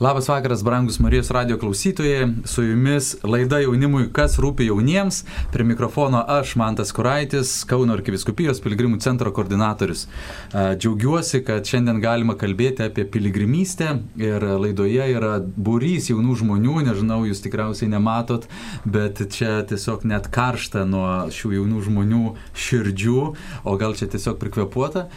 [0.00, 2.28] Labas vakaras, brangus Marijos radio klausytojai.
[2.44, 5.18] Su jumis laida jaunimui, kas rūpi jauniems.
[5.52, 10.06] Prie mikrofono aš, Mantas Kuraitis, Kauno arkiviskupijos piligrimų centro koordinatorius.
[10.54, 15.34] Džiaugiuosi, kad šiandien galima kalbėti apie piligrimystę ir laidoje yra
[15.68, 18.48] būrys jaunų žmonių, nežinau, jūs tikriausiai nematot,
[18.88, 22.22] bet čia tiesiog net karšta nuo šių jaunų žmonių
[22.56, 23.20] širdžių,
[23.68, 25.10] o gal čia tiesiog prikvepuota.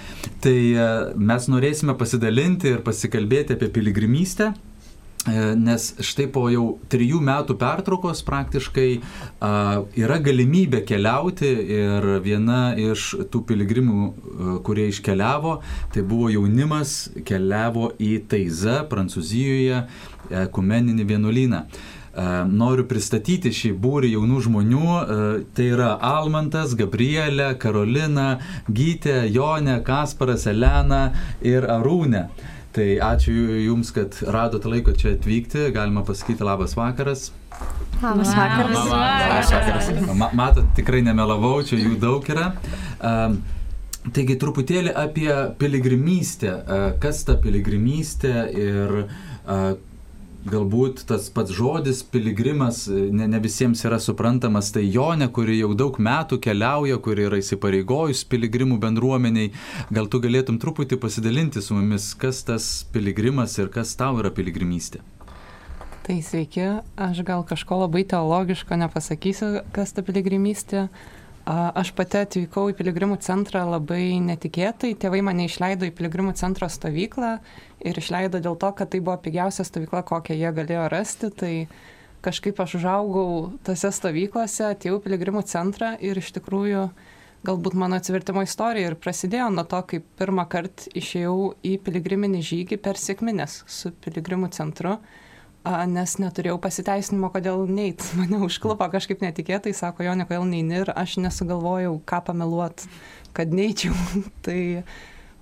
[0.44, 0.60] Tai
[1.16, 4.52] mes norėsime pasidalinti ir pasikalbėti apie piligrimystę.
[5.24, 9.52] E, nes štai po jau trijų metų pertraukos praktiškai a,
[9.96, 15.54] yra galimybė keliauti ir viena iš tų piligrimų, a, kurie iškeliavo,
[15.96, 19.86] tai buvo jaunimas, keliavo į Taizą, Prancūzijoje,
[20.52, 21.66] kumeninį vienuolyną.
[22.46, 24.90] Noriu pristatyti šį būrį jaunų žmonių.
[25.58, 28.38] Tai yra Almantas, Gabrielė, Karolina,
[28.70, 31.08] Gytė, Jonė, Kasparas, Elena
[31.42, 32.28] ir Arūnė.
[32.74, 35.68] Tai ačiū Jums, kad radote laiko čia atvykti.
[35.76, 37.28] Galima pasakyti labas vakaras.
[38.02, 38.78] Labas vakaras.
[38.90, 39.90] Labas vakaras.
[40.18, 42.54] Ma matot, tikrai nemelavau, čia jų daug yra.
[43.00, 43.44] Um,
[44.04, 45.30] Taigi truputėlį apie
[45.62, 46.52] piligrimystę.
[47.00, 48.96] Kas ta piligrimystė ir
[50.50, 55.98] galbūt tas pats žodis piligrimas ne, ne visiems yra suprantamas, tai Jonė, kuri jau daug
[56.02, 59.54] metų keliauja, kuri yra įsipareigojus piligrimų bendruomeniai,
[59.94, 65.04] gal tu galėtum truputį pasidalinti su mumis, kas tas piligrimas ir kas tau yra piligrimystė.
[66.04, 66.66] Tai sveiki,
[67.00, 70.90] aš gal kažko labai teologiško nepasakysiu, kas ta piligrimystė.
[71.44, 77.34] Aš pati atvykau į piligrimų centrą labai netikėtai, tėvai mane išleido į piligrimų centro stovyklą
[77.84, 81.28] ir išleido dėl to, kad tai buvo pigiausia stovykla, kokią jie galėjo rasti.
[81.36, 81.52] Tai
[82.24, 83.28] kažkaip aš užaugau
[83.68, 86.86] tose stovyklose, atėjau į piligrimų centrą ir iš tikrųjų
[87.44, 92.80] galbūt mano atsivertimo istorija ir prasidėjo nuo to, kai pirmą kartą išėjau į piligriminį žygį
[92.88, 94.96] per sėkminės su piligrimų centru,
[95.64, 98.04] nes neturėjau pasiteisinimo, kodėl neit.
[98.20, 102.86] Mane užklupo kažkaip netikėtai, sako, jo, ne kodėl neini ir aš nesugalvojau, ką pameluot,
[103.38, 103.96] kad neičiau.
[104.46, 104.84] tai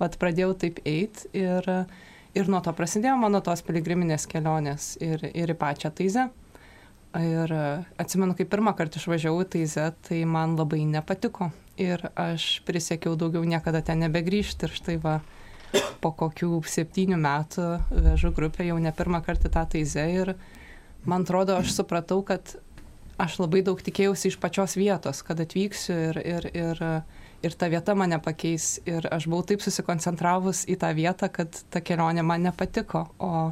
[0.01, 1.69] vat, pradėjau taip eiti ir
[2.31, 6.29] Ir nuo to prasidėjo mano tos piligriminės kelionės ir, ir į pačią Taizę.
[7.19, 7.51] Ir
[7.99, 11.49] atsimenu, kai pirmą kartą išvažiavau į Taizę, tai man labai nepatiko.
[11.75, 14.69] Ir aš prisiekiau daugiau niekada ten nebegrįžti.
[14.69, 15.17] Ir štai va,
[16.03, 20.05] po kokių septynių metų vežu grupę jau ne pirmą kartą tą Taizę.
[20.11, 20.35] Ir
[21.05, 22.55] man atrodo, aš supratau, kad
[23.21, 26.85] aš labai daug tikėjausi iš pačios vietos, kad atvyksiu ir, ir, ir
[27.41, 28.79] ir ta vieta mane pakeis.
[28.89, 33.07] Ir aš buvau taip susikoncentravus į tą vietą, kad ta kelionė man nepatiko.
[33.19, 33.51] O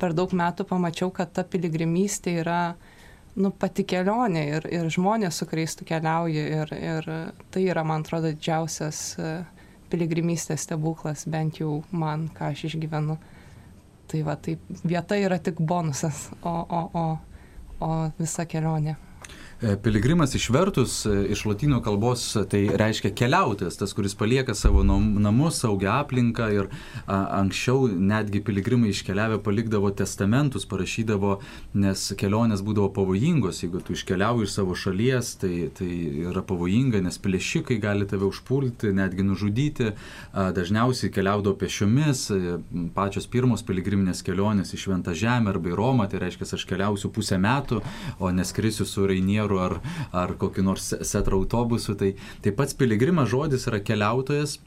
[0.00, 2.60] per daug metų pamačiau, kad ta piligrimystė yra
[3.36, 6.44] nu, pati kelionė ir, ir žmonės, su kuriais tu keliauji.
[6.60, 7.10] Ir, ir
[7.52, 9.34] tai yra, man atrodo, didžiausias e,
[9.92, 13.18] piligrimystės stebuklas, bent jau man, ką aš išgyvenu.
[14.10, 17.06] Tai va, tai vieta yra tik bonusas, o, o, o,
[17.84, 18.96] o visa kelionė.
[19.62, 25.60] E, piligrimas išvertus e, iš latino kalbos tai reiškia keliautojas, tas, kuris palieka savo namus,
[25.62, 26.66] saugią aplinką ir
[27.06, 31.36] a, anksčiau netgi piligrimai iškeliavę palikdavo testamentus, parašydavo,
[31.78, 35.90] nes kelionės būdavo pavojingos, jeigu tu iškeliauji iš savo šalies, tai, tai
[36.24, 39.92] yra pavojinga, nes plėšikai gali tave užpulti, netgi nužudyti,
[40.32, 42.56] a, dažniausiai keliaudavo pešiomis, e,
[42.98, 47.38] pačios pirmos piligriminės kelionės į Šventą Žemę arba į Romą, tai reiškia, aš keliausiu pusę
[47.38, 47.78] metų,
[48.18, 49.80] o neskrisiu su Rainiero metrų ar,
[50.12, 51.96] ar kokiu nors setro autobusu.
[51.96, 54.60] Tai, tai pats piligrimas žodis yra keliautojas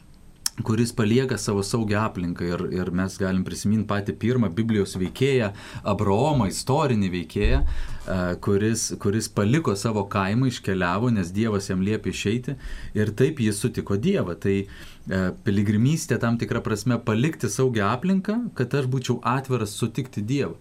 [0.63, 5.49] kuris palieka savo saugią aplinką ir, ir mes galim prisiminti patį pirmą Biblijos veikėją,
[5.83, 12.55] Abraomą, istorinį veikėją, e, kuris, kuris paliko savo kaimą, iškeliavo, nes Dievas jam liepė išeiti
[12.95, 14.37] ir taip jis sutiko Dievą.
[14.39, 14.67] Tai e,
[15.43, 20.55] piligrimystė tam tikrą prasme palikti saugią aplinką, kad aš būčiau atviras sutikti Dievą.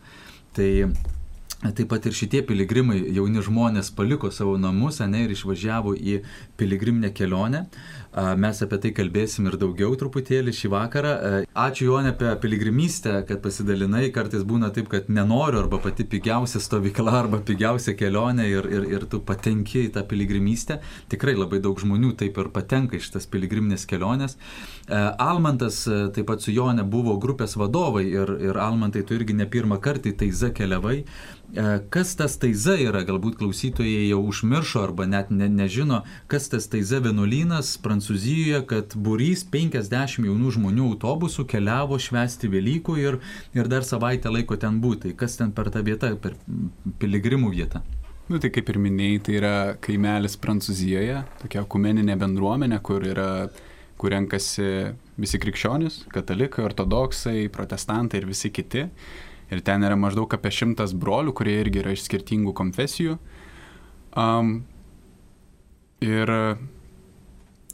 [0.58, 0.70] Tai
[1.64, 6.18] Taip pat ir šitie piligrimai, jauni žmonės paliko savo namus, ne, ir išvažiavo į
[6.60, 7.64] piligriminę kelionę.
[8.38, 11.14] Mes apie tai kalbėsim ir daugiau truputėlį šį vakarą.
[11.58, 14.10] Ačiū Jonė apie piligrimystę, kad pasidalinai.
[14.14, 19.08] Kartais būna taip, kad nenoriu arba pati pigiausia stovykla arba pigiausia kelionė ir, ir, ir
[19.10, 20.78] tu patenki į tą piligrimystę.
[21.10, 24.36] Tikrai labai daug žmonių taip ir patenka iš tas piligriminės kelionės.
[24.92, 29.80] Almantas taip pat su Jonė buvo grupės vadovai ir, ir Almantai tu irgi ne pirmą
[29.82, 31.00] kartą į Taiza keliavai.
[31.94, 36.98] Kas tas Taiza yra, galbūt klausytojai jau užmiršo arba net ne, nežino, kas tas Taiza
[37.04, 43.18] vienuolynas Prancūzijoje kad būrys 50 jaunų žmonių autobusų keliavo švęsti Velykų ir,
[43.54, 45.14] ir dar savaitę laiko ten būti.
[45.18, 46.34] Kas ten per tą vietą, per
[46.98, 47.84] piligrimų vietą?
[48.26, 49.54] Nu, tai kaip ir minėjai, tai yra
[49.84, 53.28] kaimelis Prancūzijoje, tokia kumeninė bendruomenė, kur yra
[54.00, 58.88] kur renkasi visi krikščionys, katalikai, ortodoksai, protestantai ir visi kiti.
[59.54, 63.18] Ir ten yra maždaug apie šimtas brolių, kurie irgi yra iš skirtingų konfesijų.
[64.18, 64.56] Um,
[66.02, 66.30] ir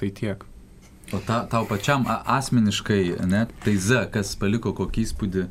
[0.00, 0.44] tai tiek.
[1.10, 5.46] O ta, tau pačiam asmeniškai, ne, taize, kas paliko kokį įspūdį,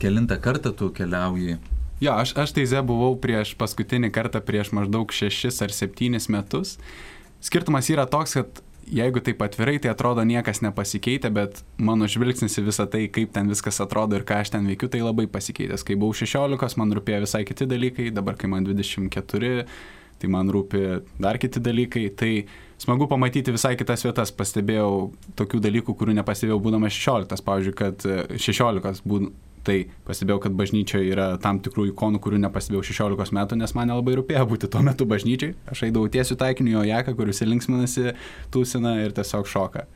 [0.00, 1.58] kelintą kartą tu keliauji?
[2.00, 6.78] Jo, aš, aš taize buvau prieš paskutinį kartą prieš maždaug šešis ar septynis metus.
[7.44, 12.66] Skirtumas yra toks, kad jeigu taip atvirai, tai atrodo niekas nepasikeitė, bet mano žvilgsnis į
[12.68, 15.84] visą tai, kaip ten viskas atrodo ir ką aš ten veikiu, tai labai pasikeitęs.
[15.86, 19.66] Kai buvau 16, man rūpėjo visai kiti dalykai, dabar kai man 24,
[20.18, 20.84] tai man rūpi
[21.22, 22.08] dar kiti dalykai.
[22.18, 22.32] Tai
[22.80, 24.32] smagu pamatyti visai kitas vietas.
[24.34, 27.44] Pastebėjau tokių dalykų, kurių nepastebėjau būdamas 16.
[27.46, 29.30] Pavyzdžiui, kad 16 e, būd,
[29.66, 34.16] tai pastebėjau, kad bažnyčioje yra tam tikrų ikonų, kurių nepastebėjau 16 metų, nes man nelabai
[34.18, 35.56] rūpėjo būti tuo metu bažnyčiai.
[35.72, 38.14] Aš eidavau tiesiu taikiniu jo jaką, kuris linksminasi,
[38.54, 39.86] tūsina ir tiesiog šoka.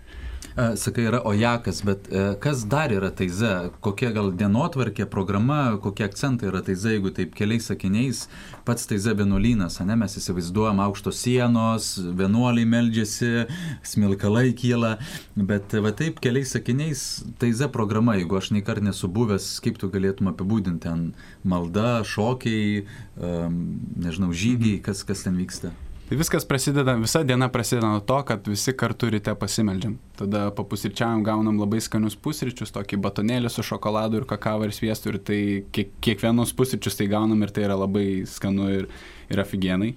[0.56, 3.70] E, sakai, yra ojakas, bet e, kas dar yra taize?
[3.84, 8.26] Kokia gal dienotvarkė, programa, kokie akcentai yra taize, jeigu taip keliais sakiniais,
[8.69, 11.87] pats taize vienuolynas, ne, mes įsivaizduojam aukštos sienos,
[12.19, 13.46] vienuoliai meldžiasi,
[13.94, 14.99] smilkalai kyla,
[15.37, 17.06] bet va taip keliais sakiniais
[17.40, 21.08] taize programa, jeigu aš nei kart nesu buvęs, kaip tu galėtum apibūdinti ten
[21.49, 22.84] malda, šokiai,
[23.16, 25.72] nežinau, žygiai, kas, kas ten vyksta?
[26.12, 29.94] Tai viskas prasideda, visa diena prasideda nuo to, kad visi kartu ryte pasimeldžiam.
[30.19, 35.17] Tada papusryčiavam gaunam labai skanius pusryčius, tokį batonėlį su šokoladu ir kakavą ir sviestu ir
[35.25, 35.38] tai
[35.73, 38.91] kiek, kiekvienus pusryčius tai gaunam ir tai yra labai skanu ir,
[39.32, 39.94] ir aфиgenai.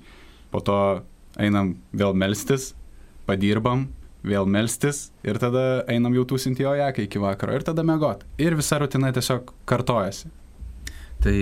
[0.55, 0.79] Po to
[1.35, 2.69] einam vėl melstis,
[3.27, 3.89] padirbam,
[4.23, 8.23] vėl melstis ir tada einam jau tūsinti ojaką iki vakaro ir tada mėgot.
[8.39, 10.31] Ir visa rutina tiesiog kartojasi.
[11.25, 11.33] Tai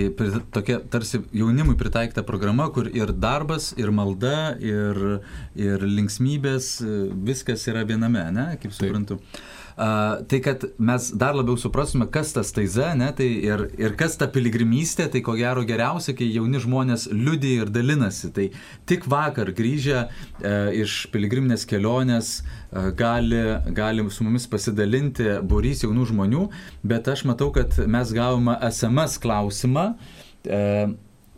[0.54, 5.00] tokia tarsi jaunimui pritaikyta programa, kur ir darbas, ir malda, ir,
[5.60, 6.78] ir linksmybės,
[7.28, 9.18] viskas yra viename, ne, kaip suprantu.
[9.20, 9.42] Taip.
[9.74, 14.28] Tai kad mes dar labiau suprastume, kas tas taiza, ne, tai ir, ir kas ta
[14.30, 18.30] piligrimystė, tai ko gero geriausia, kai jauni žmonės liūdė ir dalinasi.
[18.36, 18.46] Tai
[18.86, 23.42] tik vakar grįžę uh, iš piligriminės kelionės uh, gali,
[23.74, 26.44] gali su mumis pasidalinti būrys jaunų žmonių,
[26.86, 29.88] bet aš matau, kad mes gavome SMS klausimą.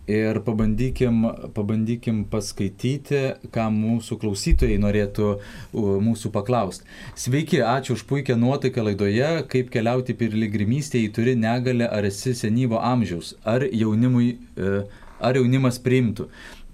[0.07, 5.31] Ir pabandykim, pabandykim paskaityti, ką mūsų klausytojai norėtų
[5.75, 6.87] mūsų paklausti.
[7.19, 13.35] Sveiki, ačiū už puikią nuotaiką laidoje, kaip keliauti piligrimystėje, turi negalę ar esi senyvo amžiaus,
[13.43, 14.77] ar, jaunimui, e,
[15.19, 16.29] ar jaunimas priimtų.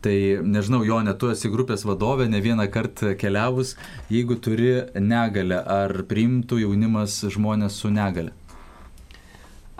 [0.05, 0.15] Tai
[0.45, 3.77] nežinau, jo, net tu esi grupės vadovė, ne vieną kartą keliavus,
[4.13, 8.37] jeigu turi negalę, ar priimtų jaunimas žmonės su negale?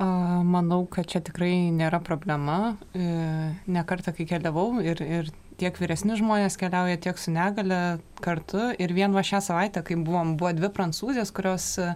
[0.01, 2.77] Manau, kad čia tikrai nėra problema.
[2.97, 5.29] E, Nekartą, kai keliavau ir, ir
[5.61, 8.71] tiek vyresni žmonės keliauja, tiek su negale kartu.
[8.81, 11.93] Ir vien va šią savaitę, kai buvom, buvo dvi prancūzės, kurios e,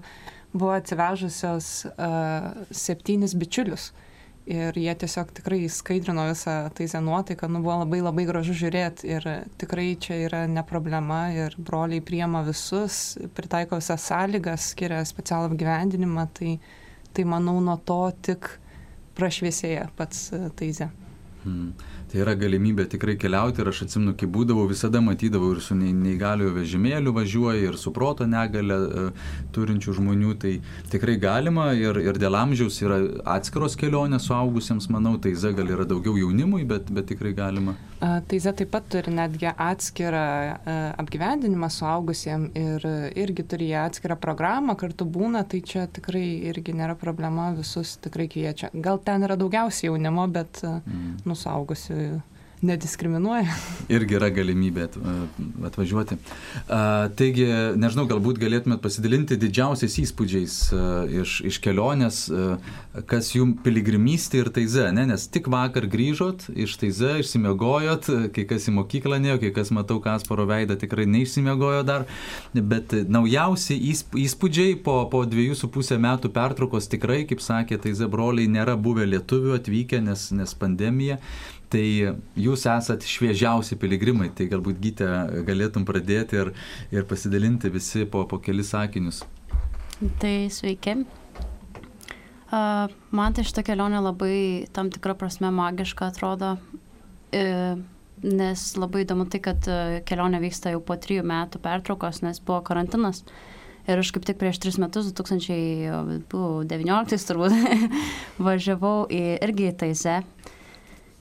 [0.56, 3.90] buvo atsivežusios uh, septynis bičiulius.
[4.46, 9.26] Ir jie tiesiog tikrai skaidrino visą taizę nuotaiką, nu buvo labai labai gražu žiūrėti ir
[9.58, 16.28] tikrai čia yra ne problema ir broliai priema visus, pritaiko visas sąlygas, skiria specialų apgyvendinimą,
[16.38, 16.70] tai uh,
[17.16, 18.52] tai manau nuo to tik
[19.16, 20.90] prašviesėja pats e, taize.
[21.46, 21.76] Hmm.
[22.10, 26.52] Tai yra galimybė tikrai keliauti ir aš atsimenu, kai būdavau, visada matydavau ir su neįgaliojo
[26.56, 29.04] vežimėliu važiuoja, ir su proto negalę e,
[29.54, 30.52] turinčių žmonių, tai
[30.92, 33.00] tikrai galima ir, ir dėl amžiaus yra
[33.36, 37.74] atskiros kelionės suaugusiems, manau, tai Z gal yra daugiau jaunimui, bet, bet tikrai galima.
[38.00, 42.84] Tai Z taip pat turi netgi atskirą e, apgyvendinimą suaugusiems ir
[43.16, 48.28] irgi turi jie atskirą programą, kartu būna, tai čia tikrai irgi nėra problema, visus tikrai
[48.28, 48.68] kviečia.
[48.84, 51.22] Gal ten yra daugiausiai jaunimo, bet mm.
[51.24, 52.00] nusaugusių
[52.64, 53.52] nediskriminuoja.
[53.92, 54.86] Irgi yra galimybė
[55.68, 56.16] atvažiuoti.
[56.66, 57.46] Taigi,
[57.76, 60.56] nežinau, galbūt galėtumėt pasidalinti didžiausiais įspūdžiais
[61.20, 62.22] iš, iš kelionės,
[63.10, 65.06] kas jums piligrimystė ir taize, ne?
[65.10, 69.98] nes tik vakar grįžot iš taize, išsimiegojot, kai kas į mokyklą nėjo, kai kas matau
[70.04, 72.06] Kasparo veidą tikrai neišsimiegojo dar,
[72.54, 73.76] bet naujausi
[74.24, 79.06] įspūdžiai po, po dviejų su pusę metų pertraukos tikrai, kaip sakė, taize broliai nėra buvę
[79.08, 81.20] lietuvių atvykę, nes, nes pandemija.
[81.72, 81.82] Tai
[82.38, 85.06] jūs esat šviežiausi piligrimai, tai galbūt gytę
[85.48, 86.52] galėtum pradėti ir,
[86.94, 89.24] ir pasidalinti visi po, po kelis sakinius.
[90.22, 90.94] Tai sveiki.
[92.46, 97.74] Uh, man tai šitą kelionę labai tam tikrą prasme magiška atrodo, uh,
[98.22, 102.62] nes labai įdomu tai, kad uh, kelionė vyksta jau po trijų metų pertraukos, nes buvo
[102.68, 103.24] karantinas.
[103.90, 107.52] Ir aš kaip tik prieš tris metus, 2019 turbūt,
[108.46, 110.22] važiavau į, irgi į Taizę.
[110.22, 110.26] Uh,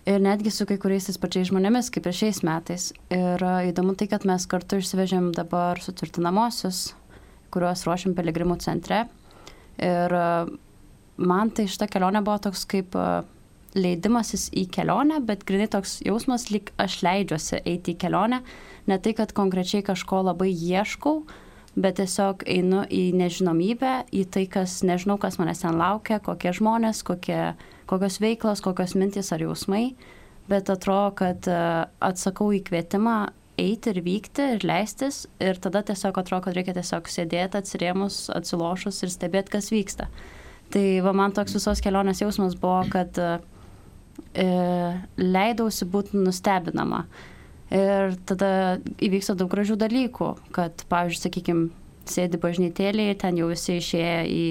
[0.05, 2.89] ir netgi su kai kuriais tais pačiais žmonėmis, kaip ir šiais metais.
[3.13, 6.87] Ir e, įdomu tai, kad mes kartu išsivežėm dabar sutvirtinamosius,
[7.53, 9.05] kuriuos ruošiam piligrimų centre.
[9.81, 10.27] Ir e,
[11.17, 13.23] man tai šita kelionė buvo toks kaip uh,
[13.75, 18.41] leidimasis į kelionę, bet grinai toks jausmas, lyg aš leidžiuosi eiti į kelionę,
[18.87, 21.25] ne tai, kad konkrečiai kažko labai ieškau,
[21.75, 27.03] bet tiesiog einu į nežinomybę, į tai, kas nežinau, kas manęs ten laukia, kokie žmonės,
[27.07, 27.41] kokie,
[27.89, 29.95] kokios veiklos, kokios mintis ar jausmai,
[30.49, 31.57] bet atrodo, kad e,
[32.05, 33.17] atsakau į kvietimą
[33.61, 39.03] eiti ir vykti ir leistis ir tada tiesiog atrodo, kad reikia tiesiog sėdėti atsirėmus, atsilošus
[39.05, 40.09] ir stebėti, kas vyksta.
[40.73, 43.29] Tai va, man toks visos kelionės jausmas buvo, kad e,
[45.21, 47.05] leidausi būti nustebinama.
[47.75, 48.49] Ir tada
[49.01, 51.69] įvyksta daug gražių dalykų, kad, pavyzdžiui, sakykime,
[52.09, 54.43] sėdi bažnytėlėje, ten jau visi išėję į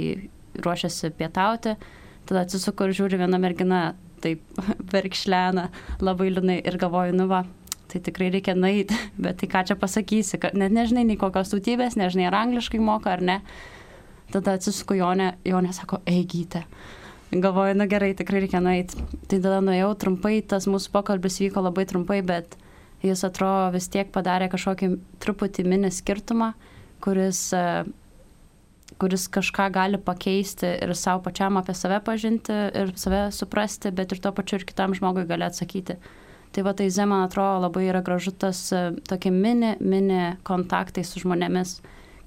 [0.65, 1.77] ruošiasi pietauti,
[2.29, 3.83] tada atsisuku ir žiūri viena mergina,
[4.25, 4.43] taip
[4.95, 5.69] verkšlena,
[6.05, 7.45] labai liūnai ir galvoju, nu va,
[7.93, 11.99] tai tikrai reikia nueiti, bet tai ką čia pasakysi, kad net nežinai nei kokios tautybės,
[12.01, 13.41] nežinai ar angliškai moka ar ne.
[14.33, 16.65] Tada atsisuku Jonė, Jonė sako, eigyti
[17.41, 19.01] galvoju, na gerai, tikrai reikia nueiti.
[19.29, 22.57] Tai tada nuėjau trumpai, tas mūsų pokalbis vyko labai trumpai, bet
[23.05, 24.91] jis atrodo vis tiek padarė kažkokį
[25.23, 26.53] truputį mini skirtumą,
[27.05, 27.85] kuris, e,
[28.99, 34.23] kuris kažką gali pakeisti ir savo pačiam apie save pažinti ir save suprasti, bet ir
[34.23, 35.99] tuo pačiu ir kitam žmogui gali atsakyti.
[36.55, 41.03] Tai va tai Zem, man atrodo, labai yra gražu tas e, tokie mini, mini kontaktai
[41.03, 41.81] su žmonėmis,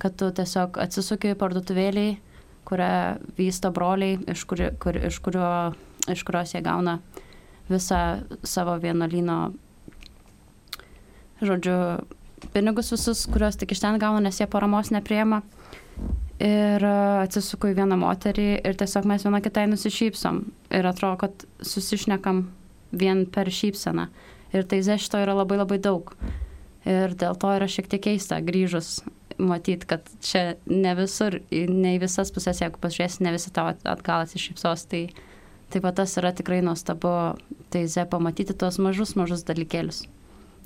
[0.03, 2.17] kad tu tiesiog atsisuki parduotuvėliai
[2.67, 5.47] kurią vysto broliai, iš, kur, kur, iš, kurio,
[6.11, 6.99] iš kurios jie gauna
[7.67, 9.37] visą savo vienuolyno,
[11.43, 11.77] žodžiu,
[12.53, 15.41] pinigus visus, kuriuos tik iš ten gauna, nes jie paramos nepriema.
[16.37, 20.43] Ir e, atsisuku į vieną moterį ir tiesiog mes viena kitai nusišypsom.
[20.77, 22.45] Ir atrodo, kad susišnekam
[22.91, 24.07] vien per šypseną.
[24.53, 26.13] Ir tai šito yra labai labai daug.
[26.87, 29.01] Ir dėl to yra šiek tiek keista grįžus
[29.37, 34.25] matyti, kad čia ne visur, ne į visas pusės, jeigu pažiūrėsi, ne visi tavo atgal
[34.25, 35.01] atsišypsos, tai
[35.73, 37.11] taip pat tas yra tikrai nuostabu,
[37.73, 40.05] tai ze pamatyti tuos mažus, mažus dalykėlius.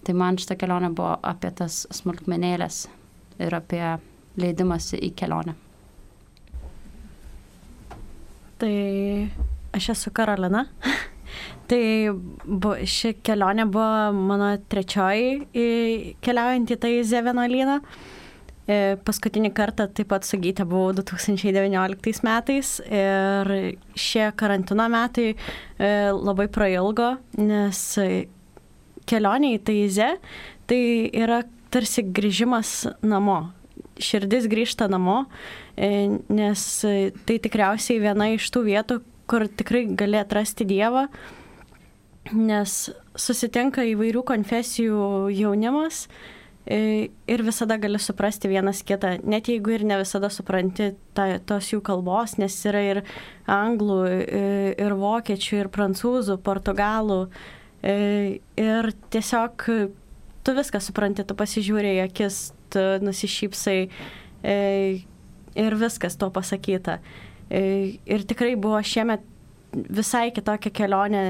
[0.06, 2.86] Tai man šitą kelionę buvo apie tas smulkmenėlės
[3.42, 3.84] ir apie
[4.40, 5.56] leidimąsi į kelionę.
[8.62, 8.76] Tai
[9.76, 10.66] aš esu Karolina.
[11.70, 17.80] tai bu, ši kelionė buvo mano trečioji keliaujant į tą Izę vienuolyną.
[18.70, 23.50] E, paskutinį kartą taip pat su Gytė buvau 2019 metais ir
[23.98, 27.82] šie karantino metai e, labai prailgo, nes
[29.10, 30.12] kelionė į Taizę
[30.70, 30.84] tai
[31.24, 31.42] yra
[31.74, 33.42] tarsi grįžimas namo.
[34.02, 35.26] Širdis grįžta namo,
[35.78, 36.66] e, nes
[37.28, 41.08] tai tikriausiai viena iš tų vietų, kur tikrai gali atrasti Dievą,
[42.36, 42.78] nes
[43.16, 46.06] susitinka įvairių konfesijų jaunimas,
[46.66, 51.72] E, ir visada gali suprasti vienas kitą, net jeigu ir ne visada supranti ta, tos
[51.74, 53.00] jų kalbos, nes yra ir
[53.50, 54.44] anglų, e,
[54.78, 57.24] ir vokiečių, ir prancūzų, portugalų.
[57.82, 57.96] E,
[58.62, 59.66] ir tiesiog
[60.46, 63.80] tu viską supranti, tu pasižiūrė į akis, tu nusišypsai
[65.62, 67.00] ir viskas to pasakyta.
[67.52, 69.28] Ir tikrai buvo šiemet
[69.72, 71.24] visai kitokia kelionė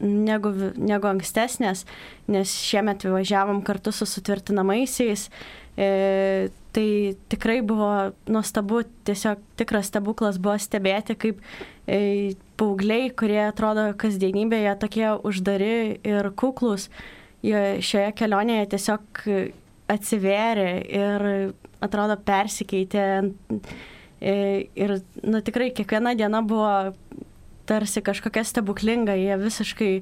[0.00, 1.84] negu, negu ankstesnės,
[2.32, 5.28] nes šiemet važiavom kartu su sutvirtinamaisiais.
[5.76, 6.88] E, tai
[7.32, 7.90] tikrai buvo
[8.32, 11.42] nuostabu, tiesiog tikras stebuklas buvo stebėti, kaip
[11.88, 16.88] e, paaugliai, kurie atrodo kasdienybėje tokie uždari ir kuklus,
[17.44, 19.24] jie šioje kelionėje tiesiog
[19.92, 21.26] atsivėrė ir
[21.84, 23.06] atrodo persikeitė.
[24.16, 24.34] E,
[24.74, 26.94] ir nu, tikrai kiekviena diena buvo
[27.66, 29.92] tarsi kažkokia stebuklinga, jie visiškai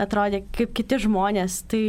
[0.00, 1.62] atrodė kaip kiti žmonės.
[1.70, 1.84] Tai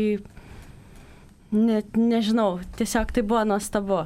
[1.52, 4.04] net nežinau, tiesiog tai buvo nuostabu.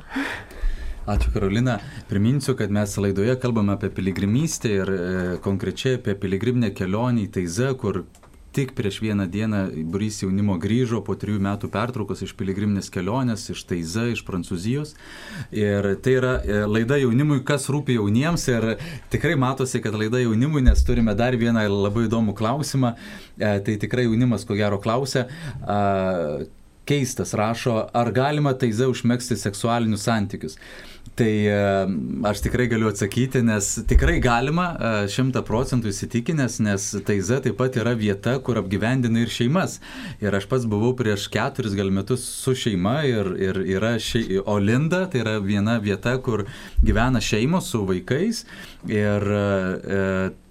[1.05, 1.77] Ačiū Karolina.
[2.09, 5.01] Priminsiu, kad mes laidoje kalbame apie piligrimystę ir e,
[5.45, 8.07] konkrečiai apie piligriminę kelionę į Taizą, kur
[8.55, 9.57] Tik prieš vieną dieną
[9.91, 14.93] burys jaunimo grįžo po trijų metų pertraukos iš piligriminės kelionės, iš Taiza, iš Prancūzijos.
[15.51, 18.47] Ir tai yra e, laida jaunimui, kas rūpi jauniems.
[18.53, 18.69] Ir
[19.11, 22.95] tikrai matosi, kad laida jaunimui, nes turime dar vieną labai įdomų klausimą.
[23.35, 25.27] E, tai tikrai jaunimas ko gero klausia
[26.85, 30.59] keistas rašo, ar galima taize užmėgsti seksualinius santykius.
[31.15, 31.59] Tai e,
[32.27, 37.77] aš tikrai galiu atsakyti, nes tikrai galima, e, šimta procentų įsitikinęs, nes Taiza taip pat
[37.79, 39.77] yra vieta, kur apgyvendina ir šeimas.
[40.19, 44.41] Ir aš pats buvau prieš keturis gal metus su šeima ir, ir yra šei...
[44.43, 46.43] Olinda, tai yra viena vieta, kur
[46.83, 48.43] gyvena šeimos su vaikais.
[48.91, 49.95] Ir e,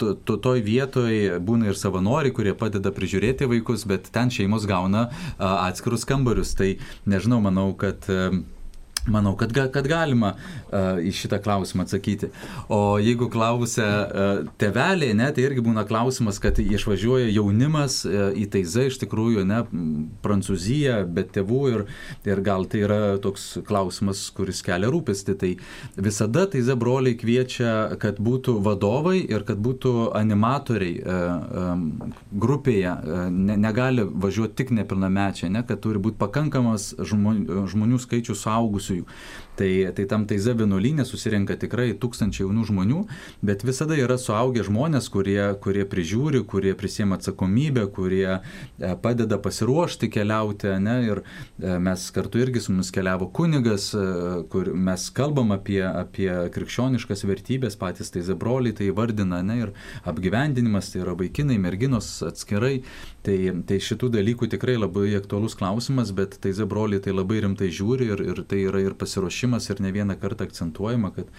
[0.01, 5.11] to, to, toj vietoj būna ir savanoriai, kurie padeda prižiūrėti vaikus, bet ten šeimos gauna
[5.37, 6.57] atskirus kambarius.
[6.57, 6.73] Tai
[7.05, 8.09] nežinau, manau, kad
[9.07, 12.31] Manau, kad, kad galima uh, į šitą klausimą atsakyti.
[12.73, 18.47] O jeigu klausia uh, teveliai, ne, tai irgi būna klausimas, kad išvažiuoja jaunimas uh, į
[18.55, 19.61] Taizą, iš tikrųjų, ne,
[20.25, 21.85] Prancūziją, bet tėvų ir,
[22.25, 25.37] ir gal tai yra toks klausimas, kuris kelia rūpestį.
[25.43, 25.53] Tai
[26.09, 31.29] visada Taiza broliai kviečia, kad būtų vadovai ir kad būtų animatoriai uh,
[31.75, 31.85] um,
[32.33, 32.97] grupėje.
[33.05, 38.94] Uh, ne, negali važiuoti tik nepilnamečiai, ne, kad turi būti pakankamas žmonių, žmonių skaičius suaugusių
[39.03, 43.03] discussões Tai, tai tam taize vienuolynė susirenka tikrai tūkstančiai jaunų žmonių,
[43.47, 48.41] bet visada yra suaugę žmonės, kurie, kurie prižiūri, kurie prisėmė atsakomybę, kurie e,
[49.05, 50.73] padeda pasiruošti keliauti.
[50.83, 50.97] Ne?
[51.07, 54.09] Ir e, mes kartu irgi su mumis keliavo kunigas, e,
[54.51, 59.61] kur mes kalbam apie, apie krikščioniškas vertybės, patys taize broliai tai vardina, ne?
[59.69, 62.81] ir apgyvendinimas, tai yra vaikinai, merginos atskirai.
[63.25, 68.11] Tai, tai šitų dalykų tikrai labai aktualus klausimas, bet taize broliai tai labai rimtai žiūri
[68.13, 71.31] ir, ir tai yra ir pasiruošimas ir ne vieną kartą akcentuojama, kad,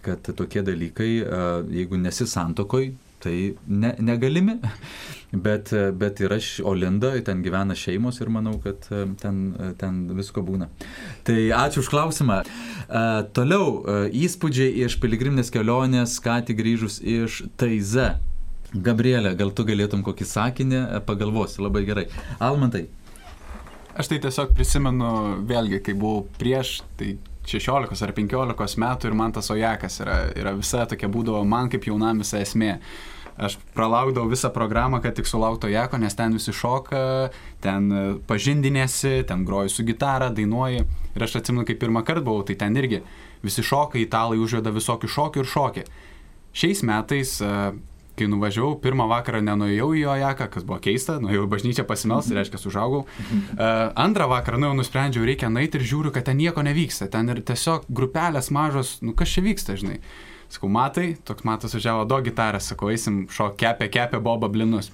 [0.00, 1.10] kad tokie dalykai,
[1.76, 2.88] jeigu nesi santokoj,
[3.20, 3.34] tai
[3.68, 4.56] ne, negalimi.
[5.36, 8.86] Bet, bet yra Olinda, ten gyvena šeimos ir manau, kad
[9.20, 9.40] ten,
[9.76, 10.70] ten visko būna.
[11.26, 12.38] Tai ačiū už klausimą.
[13.36, 13.66] Toliau,
[14.16, 18.14] įspūdžiai iš piligriminės kelionės, ką tik grįžus iš Taize.
[18.84, 22.06] Gabrielė, gal tu galėtum kokį sakinį pagalvosi, labai gerai.
[22.42, 22.86] Almantai.
[23.96, 25.08] Aš tai tiesiog prisimenu,
[25.48, 27.14] vėlgi, kai buvau prieš, tai
[27.48, 31.86] 16 ar 15 metų ir man tas ojakas yra, yra visa tokia būdavo man kaip
[31.88, 32.74] jaunam visa esmė.
[33.36, 37.00] Aš pralaukdavau visą programą, kad tik sulaukto jako, nes ten visi šoka,
[37.60, 40.86] ten e, pažindinėsi, ten groji su gitara, dainuoji.
[41.12, 43.02] Ir aš atsimenu, kai pirmą kartą buvau, tai ten irgi
[43.44, 45.84] visi šoka, italai užveda visokių šokių ir šokį.
[46.56, 47.76] Šiais metais uh,
[48.16, 52.60] kai nuvažiavau, pirmą vakarą nenuėjau į Ojaką, kas buvo keista, nuėjau į bažnyčią pasimelsti, reiškia,
[52.70, 53.04] užaugau.
[53.06, 57.28] Uh, antrą vakarą, nu jau nusprendžiau, reikia nueiti ir žiūriu, kad ten nieko nevyksta, ten
[57.32, 60.00] ir tiesiog grupelės mažos, nu kas čia vyksta, žinai.
[60.52, 64.92] Sakau, matai, toks matas važiavo do gitarą, sakau, eisim šok kepė, kepė boba blinus.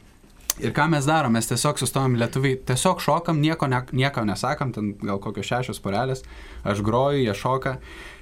[0.60, 4.90] Ir ką mes darom, mes tiesiog sustojom lietuviai, tiesiog šokam, nieko, ne, nieko nesakam, ten
[5.00, 6.20] gal kokios šešios porelės,
[6.68, 7.78] aš groju, jie šoka.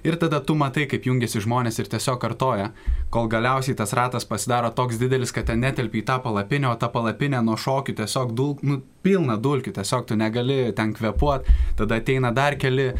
[0.06, 2.70] Ir tada tu matai, kaip jungiasi žmonės ir tiesiog kartoja,
[3.10, 6.88] kol galiausiai tas ratas pasidaro toks didelis, kad ten netelpi į tą palapinę, o ta
[6.92, 11.50] palapinė nuo šokių tiesiog dul, nu, pilna dulkių, tiesiog tu negali ten kvepuot,
[11.82, 12.92] tada ateina dar keli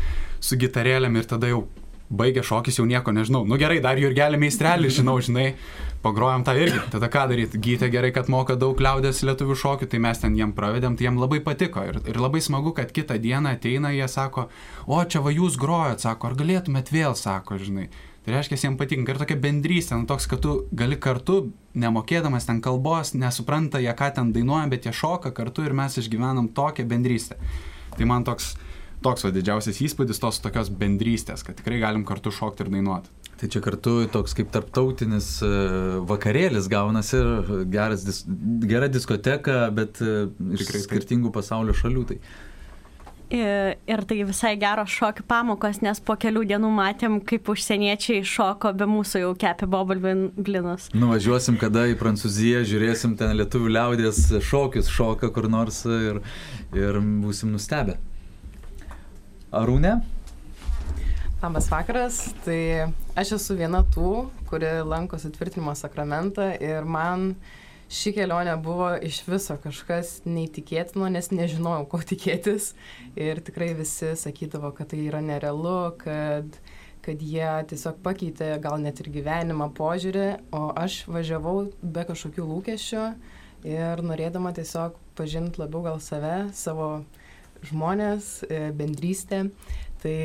[0.43, 1.69] su gitarėlėm ir tada jau
[2.11, 3.45] baigia šokis, jau nieko nežinau.
[3.47, 5.53] Nu gerai, dar Jurgelį meistrelį, žinau, žinai,
[6.03, 6.81] pagrojom tą irgi.
[6.93, 7.61] Tada ką daryti?
[7.61, 11.21] Gytė gerai, kad moka daug liaudės lietuvių šokių, tai mes ten jiem pravedėm, tai jiem
[11.21, 11.85] labai patiko.
[11.87, 14.49] Ir, ir labai smagu, kad kitą dieną ateina, jie sako,
[14.87, 17.91] o čia va jūs grojat, sako, ar galėtumėt vėl, sako, žinai.
[18.25, 21.39] Tai reiškia, jiems patinka ir tokia bendrystė, nu, toks, kad tu gali kartu,
[21.73, 26.51] nemokėdamas ten kalbos, nesupranta jie, ką ten dainuoja, bet jie šoka kartu ir mes išgyvenam
[26.57, 27.39] tokią bendrystę.
[27.97, 28.53] Tai man toks,
[29.01, 33.09] toks va didžiausias įspūdis tos tokios bendrystės, kad tikrai galim kartu šokti ir dainuoti.
[33.41, 35.49] Tai čia kartu toks kaip tarptautinis e,
[36.05, 38.05] vakarėlis gaunasi ir geras,
[38.69, 42.05] gera diskoteka, bet e, iš Tikrai skirtingų pasaulio šalių.
[42.11, 42.19] Tai.
[43.31, 48.75] Ir, ir tai visai geros šokių pamokos, nes po kelių dienų matėm, kaip užsieniečiai šoko
[48.77, 50.91] be mūsų jau kepė bobalblinus.
[50.93, 56.21] Nuvažiuosim kada į Prancūziją, žiūrėsim ten lietuvių liaudės šokius, šoka kur nors ir,
[56.75, 57.97] ir būsim nustebę.
[59.55, 60.01] Arūne?
[61.41, 67.31] Labas vakaras, tai aš esu viena tų, kuri lankosi tvirtinimo sakramentą ir man
[67.89, 72.75] ši kelionė buvo iš viso kažkas neįtikėtino, nes nežinojau, ko tikėtis.
[73.17, 76.61] Ir tikrai visi sakydavo, kad tai yra nerealu, kad,
[77.01, 83.07] kad jie tiesiog pakeitė gal net ir gyvenimą požiūrį, o aš važiavau be kažkokių lūkesčių
[83.65, 86.99] ir norėdama tiesiog pažinti labiau gal save, savo
[87.65, 89.47] žmonės, e, bendrystę.
[90.01, 90.19] Tai,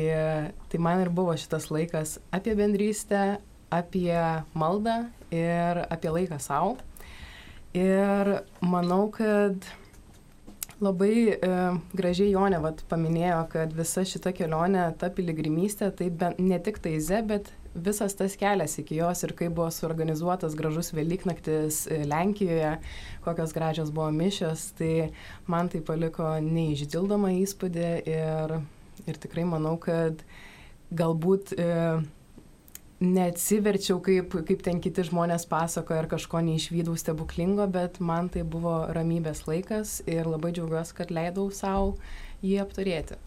[0.72, 4.16] tai man ir buvo šitas laikas apie bendrystę, apie
[4.56, 5.02] maldą
[5.34, 6.76] ir apie laiką savo.
[7.76, 9.66] Ir manau, kad
[10.80, 11.52] labai e,
[11.96, 17.20] gražiai Jonė vat, paminėjo, kad visa šita kelionė, ta piligrimystė, tai be, ne tik taize,
[17.28, 22.76] bet visas tas kelias iki jos ir kaip buvo suorganizuotas gražus Velyknaktis e, Lenkijoje,
[23.24, 25.10] kokios gražios buvo mišios, tai
[25.48, 28.56] man tai paliko neišdildomą įspūdį ir,
[29.04, 30.22] ir tikrai manau, kad
[30.96, 31.70] galbūt e,
[33.04, 38.84] neatsiverčiau, kaip, kaip ten kiti žmonės pasakoja ir kažko neišvydau stebuklingo, bet man tai buvo
[38.96, 41.96] ramybės laikas ir labai džiaugiuosi, kad leidau savo
[42.44, 43.18] jį apturėti.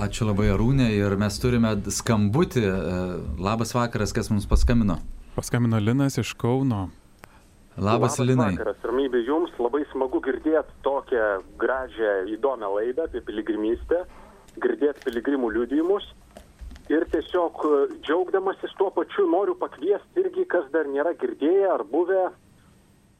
[0.00, 2.62] Ačiū labai Arūnė ir mes turime skambutį.
[2.64, 3.00] E,
[3.44, 4.96] labas vakaras, kas mums paskambino.
[5.36, 6.86] Paskambino Linas iš Kauno.
[7.76, 8.50] Labas, Labas Linai.
[8.56, 11.28] Vakaras, ramybė jums, labai smagu girdėti tokią
[11.60, 14.02] gražią, įdomią laidą apie piligrimystę,
[14.60, 16.06] girdėti piligrimų liudijimus.
[16.90, 22.24] Ir tiesiog e, džiaugdamasis tuo pačiu noriu pakviesti irgi, kas dar nėra girdėję ar buvę,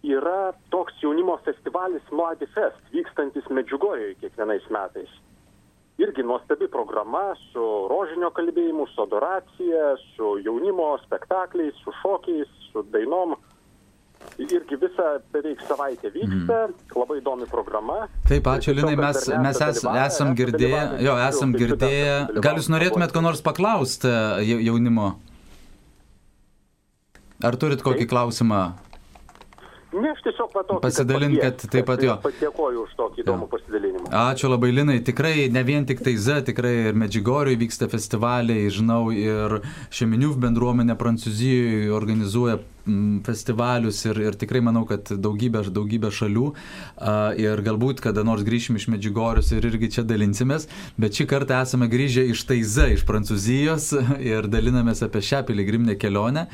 [0.03, 5.12] yra toks jaunimo festivalis Mladi Fest, vykstantis Medžiugorjoje kiekvienais metais.
[6.03, 13.37] Irgi nuostabi programa su rožinio kalbėjimu, su adoracija, su jaunimo spektakliais, su šokiais, su dainom
[14.39, 16.95] irgi visą beveik savaitę vyksta, mm.
[16.99, 18.07] labai įdomi programa.
[18.29, 22.15] Taip, ačiū Linai, mes, mes es, esam girdėję, jo, esam girdėję.
[22.43, 25.13] Gal jūs norėtumėt ko nors paklausti e, jaunimo?
[27.43, 28.63] Ar turit kokį klausimą?
[29.93, 30.79] Ne, aš tiesiog matau.
[30.81, 32.15] Pasidalint, kad taip pat jo.
[32.41, 34.07] Dėkoju už tokį įdomų pasidalinimą.
[34.23, 39.03] Ačiū labai Linai, tikrai ne vien tik tai Z, tikrai ir Medžigoriui vyksta festivaliai, žinau,
[39.13, 39.59] ir
[39.93, 42.57] Šeminių bendruomenė Prancūzijoje organizuoja
[43.27, 46.47] festivalius ir, ir tikrai manau, kad daugybė, daugybė šalių
[47.40, 50.68] ir galbūt kada nors grįšim iš Medžigorius ir irgi čia dalinsimės,
[51.01, 53.92] bet šį kartą esame grįžę iš Taiza, iš Prancūzijos
[54.33, 56.49] ir dalinamės apie šią piligriminę kelionę.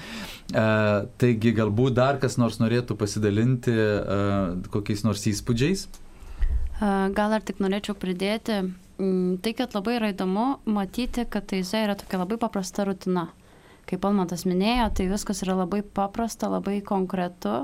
[0.48, 3.74] Taigi galbūt dar kas nors norėtų pasidalinti
[4.72, 5.88] kokiais nors įspūdžiais.
[6.78, 8.60] Gal ar tik norėčiau pridėti,
[9.42, 13.28] tai kad labai yra įdomu matyti, kad Taiza yra tokia labai paprasta rutina
[13.88, 17.62] kaip Almantas minėjo, tai viskas yra labai paprasta, labai konkretu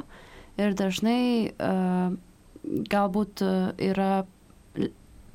[0.60, 2.14] ir dažnai uh,
[2.64, 3.42] galbūt
[3.82, 4.24] yra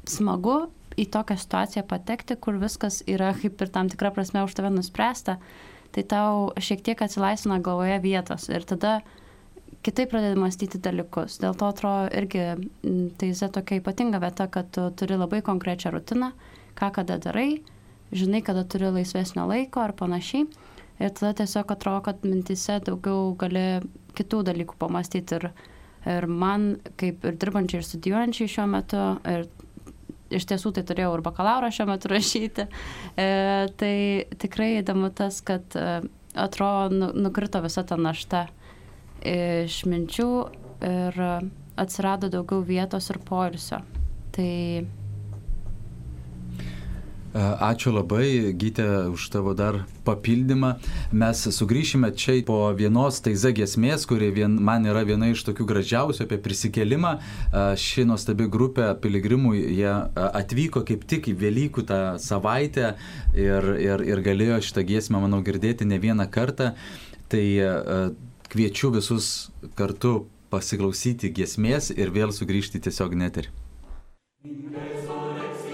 [0.10, 0.58] smagu
[1.00, 5.38] į tokią situaciją patekti, kur viskas yra kaip ir tam tikra prasme už tave nuspręsta,
[5.96, 9.00] tai tau šiek tiek atsilaisvina galvoje vietos ir tada
[9.86, 11.40] kitaip pradedi mąstyti dalykus.
[11.42, 12.46] Dėl to atrodo irgi
[13.20, 16.34] tai yra tokia ypatinga vieta, kad tu turi labai konkrečią rutiną,
[16.80, 17.62] ką kada darai,
[18.12, 20.50] žinai, kada turi laisvesnio laiko ar panašiai.
[21.00, 23.80] Ir tada tiesiog atrodo, kad mintise daugiau gali
[24.18, 25.40] kitų dalykų pamastyti.
[25.40, 25.50] Ir,
[26.12, 29.48] ir man, kaip ir dirbančiai ir studijuojančiai šiuo metu, ir
[30.36, 32.68] iš tiesų tai turėjau ir bakalauro šiuo metu rašyti,
[33.16, 33.30] e,
[33.80, 33.96] tai
[34.42, 36.02] tikrai įdomu tas, kad e,
[36.36, 38.48] atrodo nu, nukrito visa ta našta
[39.20, 40.30] iš minčių
[40.88, 41.18] ir
[41.80, 43.82] atsirado daugiau vietos ir poilsio.
[44.36, 44.52] Tai
[47.34, 50.76] ačiū labai, Gytė, už tavo dar papildymą.
[51.12, 56.26] Mes sugrįšime čia po vienos taiza giesmės, kuri vien, man yra viena iš tokių gražiausių
[56.26, 57.14] apie prisikelimą.
[57.20, 60.10] E, ši nuostabi grupė piligrimų, jie e,
[60.42, 62.96] atvyko kaip tik į Velykų tą savaitę
[63.38, 66.74] ir, ir, ir galėjo šitą giesmę, manau, girdėti ne vieną kartą.
[67.30, 67.46] Tai
[68.50, 73.52] kviečiu visus kartu pasiklausyti giesmės ir vėl sugrįžti tiesiog net ir.
[74.42, 75.69] Laida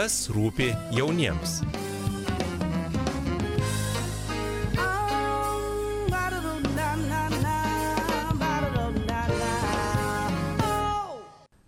[0.00, 1.58] Kas rūpi jauniems.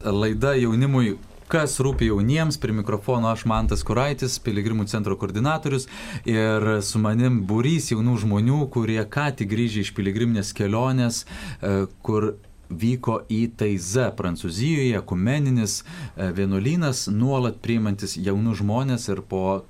[0.01, 1.19] Laida jaunimui
[1.53, 5.85] kas rūpi jauniems, prie mikrofono aš Mantas Kuraitis, Piligrimų centro koordinatorius
[6.25, 11.27] ir su manim būrys jaunų žmonių, kurie ką tik grįžė iš piligriminės kelionės,
[11.61, 12.31] e, kur
[12.79, 19.63] vyko į Taize, Prancūzijoje, kumeninis e, vienuolynas, nuolat priimantis jaunus žmonės ir po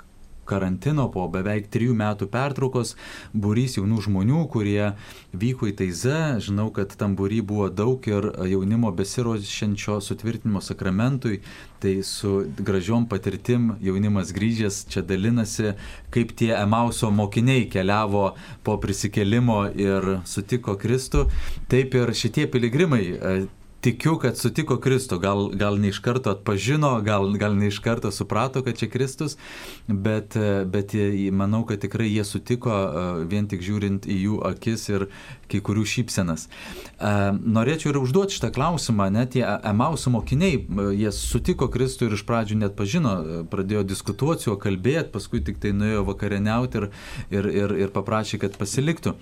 [0.52, 2.94] karantino, po beveik trijų metų pertraukos,
[3.32, 4.92] būrys jaunų žmonių, kurie
[5.32, 6.18] vyko į Taize.
[6.44, 11.40] Žinau, kad tam būry buvo daug ir jaunimo besirošiančio sutvirtinimo sakramentui.
[11.82, 15.72] Tai su gražiom patirtim jaunimas grįžęs čia dalinasi,
[16.14, 18.28] kaip tie Emauso mokiniai keliavo
[18.62, 21.26] po prisikelimo ir sutiko Kristų.
[21.72, 23.02] Taip ir šitie piligrimai
[23.82, 28.12] tikiu, kad sutiko Kristų, gal, gal ne iš karto atpažino, gal, gal ne iš karto
[28.14, 29.36] suprato, kad čia Kristus,
[29.88, 30.36] bet,
[30.70, 30.94] bet
[31.34, 32.76] manau, kad tikrai jie sutiko
[33.30, 35.06] vien tik žiūrint į jų akis ir
[35.50, 36.46] kai kurių šypsenas.
[37.42, 40.62] Norėčiau ir užduoti šitą klausimą, net tie Emausų mokiniai,
[40.98, 43.16] jie sutiko Kristų ir iš pradžių net pažino,
[43.52, 46.88] pradėjo diskutuoti juo, kalbėti, paskui tik tai nuėjo vakarieniauti ir,
[47.34, 49.16] ir, ir, ir paprašė, kad pasiliktų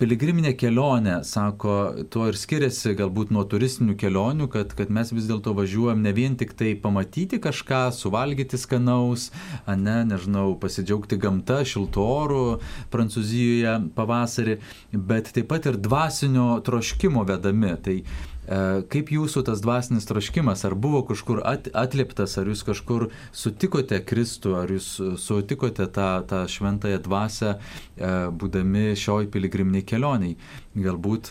[0.00, 1.74] piligriminė kelionė, sako,
[2.10, 6.34] tuo ir skiriasi galbūt nuo turistinių kelionių, kad, kad mes vis dėlto važiuojam ne vien
[6.40, 9.30] tik tai pamatyti kažką, suvalgyti skanaus,
[9.68, 12.44] ne, nežinau, pasidžiaugti gamta, šiltų orų
[12.92, 14.58] Prancūzijoje pavasarį,
[14.94, 17.74] bet taip pat ir dvasinio troškimo vedami.
[17.84, 17.98] Tai
[18.44, 24.54] kaip jūsų tas dvasinis troškimas, ar buvo kažkur at, atliptas, ar jūs kažkur sutikote Kristų,
[24.60, 24.88] ar jūs
[25.22, 30.36] sutikote tą, tą šventąją dvasę, e, būdami šioj piligriminiai kelioniai.
[30.74, 31.30] Galbūt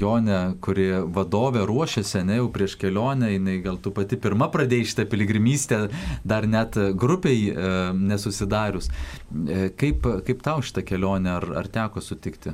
[0.00, 5.06] Jonė, kuri vadovė ruošiasi, ne jau prieš kelionę, jinai gal tu pati pirmą pradėjai šitą
[5.12, 5.82] piligrimystę,
[6.26, 8.90] dar net grupiai e, nesusidarius.
[9.78, 12.52] Kaip, kaip tau šitą kelionę, ar, ar teko sutikti?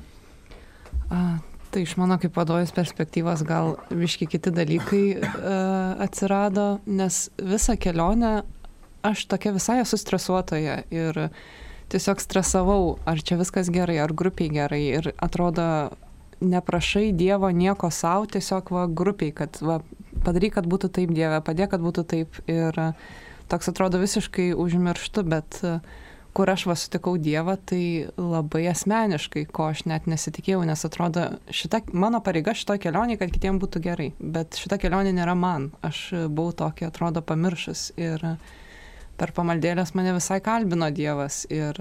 [1.12, 1.40] A,
[1.72, 5.30] Tai iš mano kaip vadovės perspektyvos gal viški kiti dalykai uh,
[6.04, 8.42] atsirado, nes visą kelionę
[9.02, 11.20] aš tokia visai esu stresuotoje ir
[11.92, 15.64] tiesiog stresavau, ar čia viskas gerai, ar grupiai gerai ir atrodo
[16.44, 19.80] neprašai Dievo nieko savo, tiesiog va grupiai, kad va,
[20.26, 22.78] padaryk, kad būtų taip Dieve, padėk, kad būtų taip ir
[23.48, 25.80] toks atrodo visiškai užmirštu, bet uh,
[26.32, 31.82] kur aš va sutikau Dievą, tai labai asmeniškai, ko aš net nesitikėjau, nes atrodo, šita,
[31.92, 36.56] mano pareiga šito kelionė, kad kitiems būtų gerai, bet šita kelionė nėra man, aš buvau
[36.56, 38.24] tokia, atrodo, pamiršus ir
[39.20, 41.44] per pamaldėlės mane visai kalbino Dievas.
[41.52, 41.78] Ir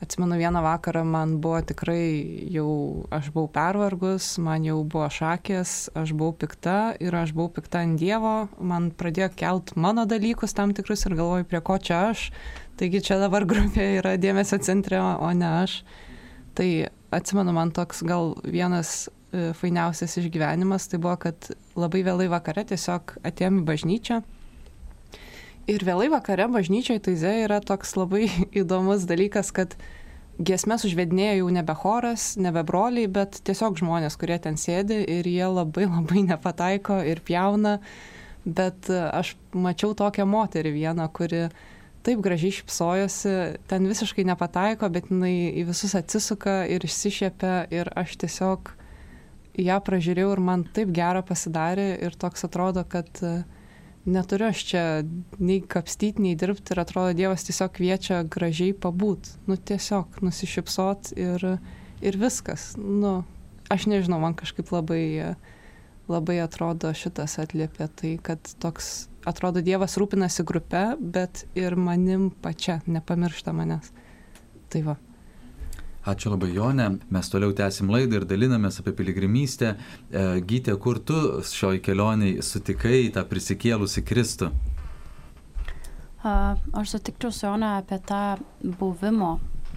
[0.00, 6.14] atsimenu vieną vakarą man buvo tikrai jau, aš buvau pervargus, man jau buvo šakės, aš
[6.16, 11.04] buvau pikta ir aš buvau pikta ant Dievo, man pradėjo kelt mano dalykus tam tikrus
[11.04, 12.30] ir galvoju, prie ko čia aš,
[12.80, 15.82] Taigi čia dabar grupė yra dėmesio centre, o ne aš.
[16.56, 16.68] Tai
[17.12, 23.18] atsimenu, man toks gal vienas e, fainiausias išgyvenimas, tai buvo, kad labai vėlai vakare tiesiog
[23.28, 24.20] atėjom į bažnyčią.
[25.70, 28.30] Ir vėlai vakare bažnyčioje Taize yra toks labai
[28.62, 29.76] įdomus dalykas, kad
[30.40, 35.50] giesmės užvedinėjo jau nebe choras, nebe broliai, bet tiesiog žmonės, kurie ten sėdi ir jie
[35.52, 37.76] labai labai nepataiko ir pjauna.
[38.48, 41.50] Bet e, aš mačiau tokią moterį vieną, kuri
[42.06, 43.32] taip gražiai šypsojosi,
[43.68, 48.72] ten visiškai nepataiko, bet jinai į visus atsisuka ir išsišiepia ir aš tiesiog
[49.60, 53.42] ją pražiūrėjau ir man taip gera pasidarė ir toks atrodo, kad e,
[54.08, 54.84] neturiu aš čia
[55.38, 61.46] nei kapstyti, nei dirbti ir atrodo Dievas tiesiog kviečia gražiai pabūt, nu tiesiog nusišypsot ir,
[62.00, 62.72] ir viskas.
[62.78, 63.20] Nu,
[63.72, 65.36] aš nežinau, man kažkaip labai,
[66.10, 72.80] labai atrodo šitas atliepia tai, kad toks atrodo Dievas rūpinasi grupe, bet ir manim pačia,
[72.86, 73.92] nepamiršta manęs.
[74.70, 74.96] Tai va.
[76.08, 76.86] Ačiū labai, Jonė.
[77.12, 79.74] Mes toliau tęsim laidą ir dalinamės apie piligrimystę.
[79.76, 84.48] E, Gytė, kur tu šioj kelioniai sutikai tą prisikėlusi Kristų?
[86.24, 88.38] Aš sutikčiau su Jonė apie tą
[88.80, 89.34] buvimo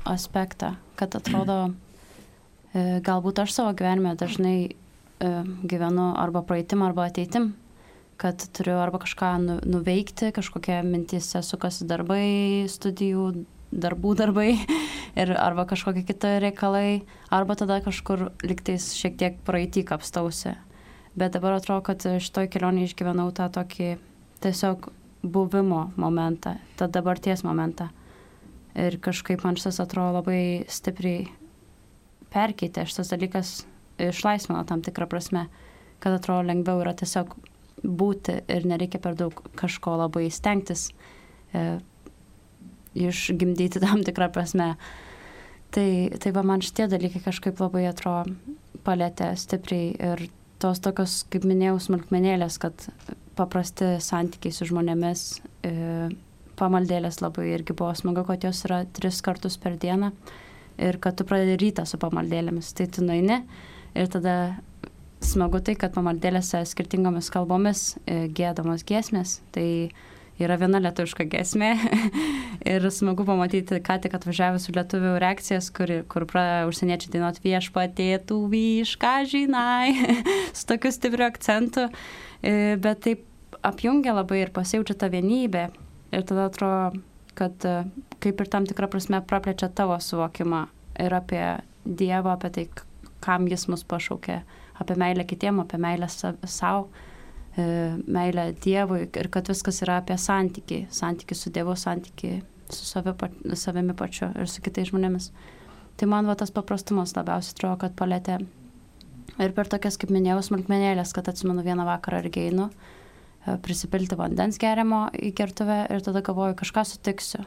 [0.08, 1.73] aspektą, kad atrodo,
[2.71, 5.34] e, galbūt aš savo gyvenime dažnai e,
[5.67, 7.51] gyvenu arba praeitim, arba ateitim
[8.17, 14.49] kad turiu arba kažką nu, nuveikti, kažkokie mintys sukasi darbai, studijų, darbų darbai
[15.21, 20.56] ir arba kažkokie kiti reikalai, arba tada kažkur liktais šiek tiek praeitį kapstausi.
[21.13, 23.95] Bet dabar atrodo, kad šitoj kelionėje išgyvenau tą tokį
[24.41, 24.89] tiesiog
[25.23, 27.91] buvimo momentą, tą dabarties momentą.
[28.73, 31.28] Ir kažkaip man šis atrodo labai stipriai
[32.34, 33.52] perkeitė, šitas dalykas
[34.02, 35.45] išlaisvino tam tikrą prasme,
[36.02, 37.36] kad atrodo lengviau yra tiesiog
[37.81, 40.89] būti ir nereikia per daug kažko labai stengtis
[41.53, 41.79] e,
[42.93, 44.73] išgimdyti tam tikrą prasme.
[45.73, 45.89] Tai,
[46.21, 48.36] tai va man šitie dalykai kažkaip labai atrodo
[48.86, 50.27] palėtė stipriai ir
[50.62, 52.86] tos tokios, kaip minėjau, smulkmenėlės, kad
[53.38, 55.23] paprasti santykiai su žmonėmis,
[55.65, 55.73] e,
[56.59, 60.12] pamaldėlės labai irgi buvo smagu, kad jos yra tris kartus per dieną
[60.77, 62.71] ir kad tu pradedi rytą su pamaldėlėmis.
[62.77, 63.41] Tai tu nueini
[63.97, 64.36] ir tada
[65.25, 69.39] smagu tai, kad pamaldėlėse skirtingomis kalbomis e, gėdamos giesmės.
[69.55, 69.67] Tai
[70.41, 71.73] yra viena lietuviška gesmė
[72.73, 79.13] ir smagu pamatyti, ką tik atvažiavusių lietuvių reakcijas, kur, kur pradeda užsieniečiai dainuot viešpatėtų vyšką,
[79.29, 80.15] žinai,
[80.57, 81.88] su tokiu stipriu akcentu,
[82.41, 83.27] e, bet taip
[83.63, 85.67] apjungia labai ir pasijaučia tą vienybę
[86.13, 87.03] ir tada atrodo,
[87.38, 87.83] kad e,
[88.23, 90.65] kaip ir tam tikrą prasme praplečia tavo suvokimą
[91.03, 91.45] ir apie
[91.83, 92.67] Dievą, apie tai,
[93.23, 94.38] kam jis mus pašaukė,
[94.84, 96.88] apie meilę kitiem, apie meilę savo
[97.58, 102.39] E, meilę Dievui ir kad viskas yra apie santykiai, santykiai su Dievu, santykiai
[102.74, 103.13] su savi,
[103.54, 105.30] savimi pačiu ir su kitais žmonėmis.
[106.00, 108.39] Tai man va tas paprastumas labiausiai atrodo, kad palėtė
[109.38, 112.72] ir per tokias, kaip minėjau, smulkmenėlės, kad atsimenu vieną vakarą irgi einu,
[113.46, 117.46] e, prisipilti vandens geriamo į kertuvę ir tada galvoju, kažką sutiksiu,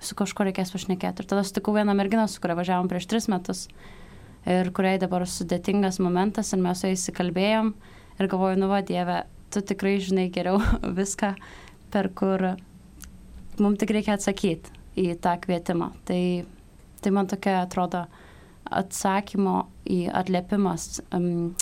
[0.00, 1.20] su kažkuo reikės pašnekėti.
[1.20, 3.66] Ir tada sutikau vieną merginą, su kuria važiavom prieš tris metus
[4.50, 7.72] ir kuriai dabar sudėtingas momentas ir mes su jais įsikalbėjom
[8.18, 10.60] ir galvoju, nu va, Dieve, tu tikrai žinai geriau
[11.00, 11.34] viską,
[11.94, 12.54] per kur
[13.60, 15.90] mums tik reikia atsakyti į tą kvietimą.
[16.06, 16.22] Tai,
[17.02, 18.04] tai man tokia atrodo
[18.64, 21.54] atsakymo į atliepimas, um,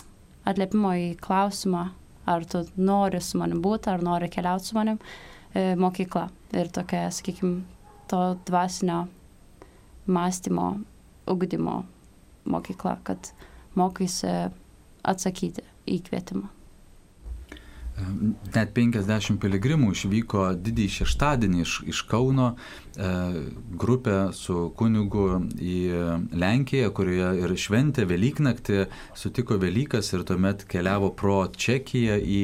[0.48, 1.88] atliepimo į klausimą,
[2.28, 5.00] ar tu nori su manim būti, ar nori keliauti su manim,
[5.54, 6.28] e, mokykla.
[6.54, 7.64] Ir tokia, sakykime,
[8.10, 9.06] to dvasinio
[10.06, 10.68] mąstymo,
[11.32, 11.80] ugdymo
[12.44, 13.33] mokykla, kad
[13.78, 14.33] mokaisi
[15.02, 16.50] atsakyti į kvietimą.
[18.55, 22.55] Net 50 piligrimų išvyko didįjį šeštadienį iš, iš Kauno
[22.92, 25.26] grupę su kunigu
[25.57, 25.76] į
[26.37, 32.42] Lenkiją, kurioje ir šventė Velyknaktį, sutiko Velykas ir tuomet keliavo pro Čekiją į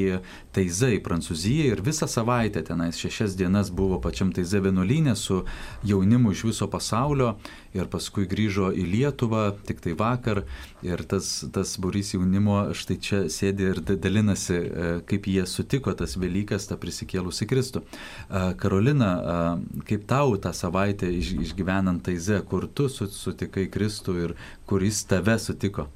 [0.57, 5.43] Taizą, į Prancūziją ir visą savaitę tenais šešias dienas buvo pačiam Taize vienuolynė su
[5.87, 7.35] jaunimu iš viso pasaulio
[7.77, 10.43] ir paskui grįžo į Lietuvą tik tai vakar
[10.83, 16.17] ir tas, tas burys jaunimo štai čia sėdi ir dalinasi, e, kaip jie sutiko tas
[16.19, 17.85] Velykas, tą prisikėlusi Kristų.
[17.85, 24.35] E, Karolina, e, kaip tau tą savaitę išgyvenant Taize, kur tu sutikai Kristų ir
[24.67, 25.89] kur jis tave sutiko?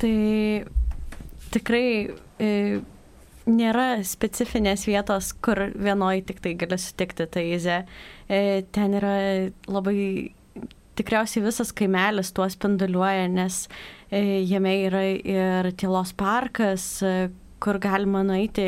[0.00, 0.16] Tai
[1.54, 1.88] tikrai
[2.42, 2.50] e,
[3.46, 7.84] nėra specifinės vietos, kur vienoje tik tai gali sutikti Taizę.
[8.28, 8.40] E,
[8.72, 9.14] ten yra
[9.68, 10.32] labai
[10.98, 13.64] tikriausiai visas kaimelis tuo spinduliuoja, nes
[14.10, 17.30] e, jame yra ir tylos parkas, e,
[17.64, 18.66] kur galima nueiti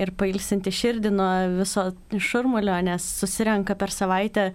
[0.00, 4.48] ir pailsinti širdį nuo viso šurmulio, nes susirenka per savaitę,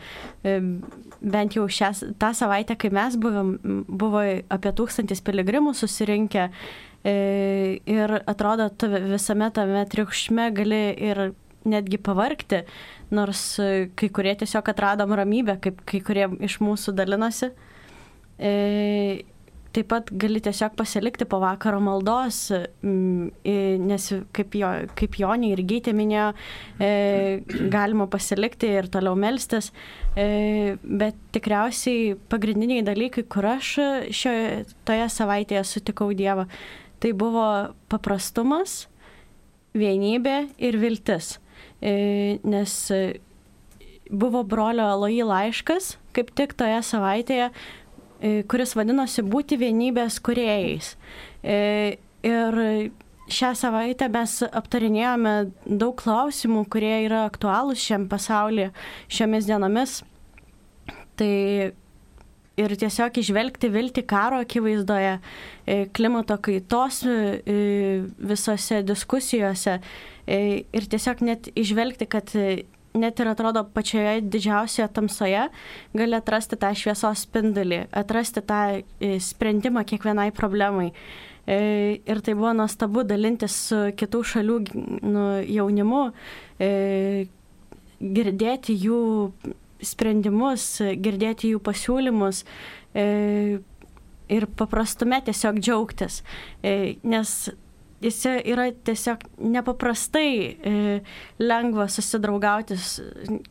[0.43, 3.55] bent jau šią, tą savaitę, kai mes buvom,
[3.87, 6.49] buvo apie tūkstantis piligrimų susirinkę
[7.07, 11.29] ir atrodo, tu visame tame triukšme gali ir
[11.67, 12.63] netgi pavarkti,
[13.15, 17.51] nors e, kai kurie tiesiog atradom ramybę, kaip kai kurie iš mūsų dalinosi.
[19.77, 22.49] E, taip pat gali tiesiog pasilikti po vakaro maldos,
[22.81, 26.31] nes kaip, jo, kaip Jonė ir Gytė minėjo,
[26.81, 26.89] e,
[27.69, 29.69] galima pasilikti ir toliau melstis,
[30.15, 33.75] bet tikriausiai pagrindiniai dalykai, kur aš
[34.09, 36.47] šioje toje savaitėje sutikau Dievą,
[36.99, 37.45] tai buvo
[37.91, 38.87] paprastumas,
[39.77, 41.37] vienybė ir viltis.
[41.81, 42.73] E, nes
[44.09, 47.86] buvo brolio Aloji laiškas, kaip tik toje savaitėje, e,
[48.49, 50.95] kuris vadinosi Būti vienybės kuriejais.
[51.43, 52.59] E, ir
[53.27, 58.71] šią savaitę mes aptarinėjome daug klausimų, kurie yra aktualūs šiam pasaulyje
[59.11, 59.99] šiomis dienomis.
[61.17, 61.33] Tai
[62.57, 65.17] ir tiesiog išvelgti viltį karo akivaizdoje,
[65.93, 67.03] klimato kaitos
[68.31, 69.77] visose diskusijose
[70.27, 72.65] E, ir tiesiog net išvelgti, kad e,
[73.01, 75.47] net ir atrodo pačioje didžiausioje tamsoje
[75.97, 80.91] gali atrasti tą šviesos spindulį, atrasti tą e, sprendimą kiekvienai problemai.
[81.47, 84.55] Ir tai buvo nuostabu dalintis su kitų šalių
[85.07, 86.01] nu, jaunimu,
[88.17, 88.97] girdėti jų
[89.79, 90.65] sprendimus,
[90.99, 92.41] girdėti jų pasiūlymus
[94.27, 96.19] ir paprastume tiesiog džiaugtis.
[97.07, 97.37] Nes
[98.01, 100.73] jis yra tiesiog nepaprastai e,
[101.41, 102.77] lengva susidraugauti,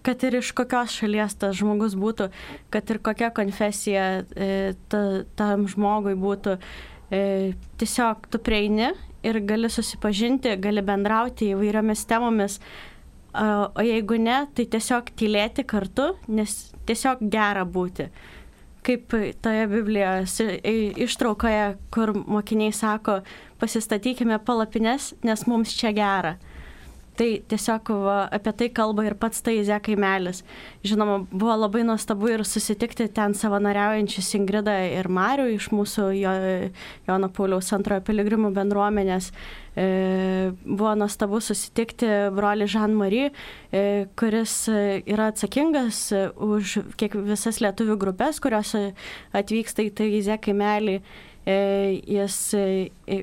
[0.07, 2.29] kad ir iš kokios šalies tas žmogus būtų,
[2.71, 4.51] kad ir kokia konfesija e,
[4.93, 5.03] ta,
[5.39, 6.59] tam žmogui būtų.
[7.11, 7.23] E,
[7.81, 8.93] tiesiog tu prieini
[9.27, 12.61] ir gali susipažinti, gali bendrauti įvairiomis temomis.
[13.37, 16.55] O jeigu ne, tai tiesiog tylėti kartu, nes
[16.89, 18.07] tiesiog gera būti.
[18.87, 23.21] Kaip toje Biblijos i- ištraukoje, kur mokiniai sako,
[23.59, 26.37] pasistatykime palapines, nes mums čia gera.
[27.17, 30.43] Tai tiesiog va, apie tai kalba ir pats Taizė kaimelis.
[30.85, 36.35] Žinoma, buvo labai nuostabu ir susitikti ten savanoriaujančius Ingridą ir Marių iš mūsų jo,
[37.09, 39.31] Jono Pauliaus antrojo piligrimų bendruomenės.
[39.77, 43.29] E, buvo nuostabu susitikti broli Jean-Marie,
[43.73, 48.73] e, kuris yra atsakingas e, už kiek visas lietuvių grupės, kurios
[49.37, 51.01] atvyksta į Taizė kaimelį.
[51.47, 52.37] Jis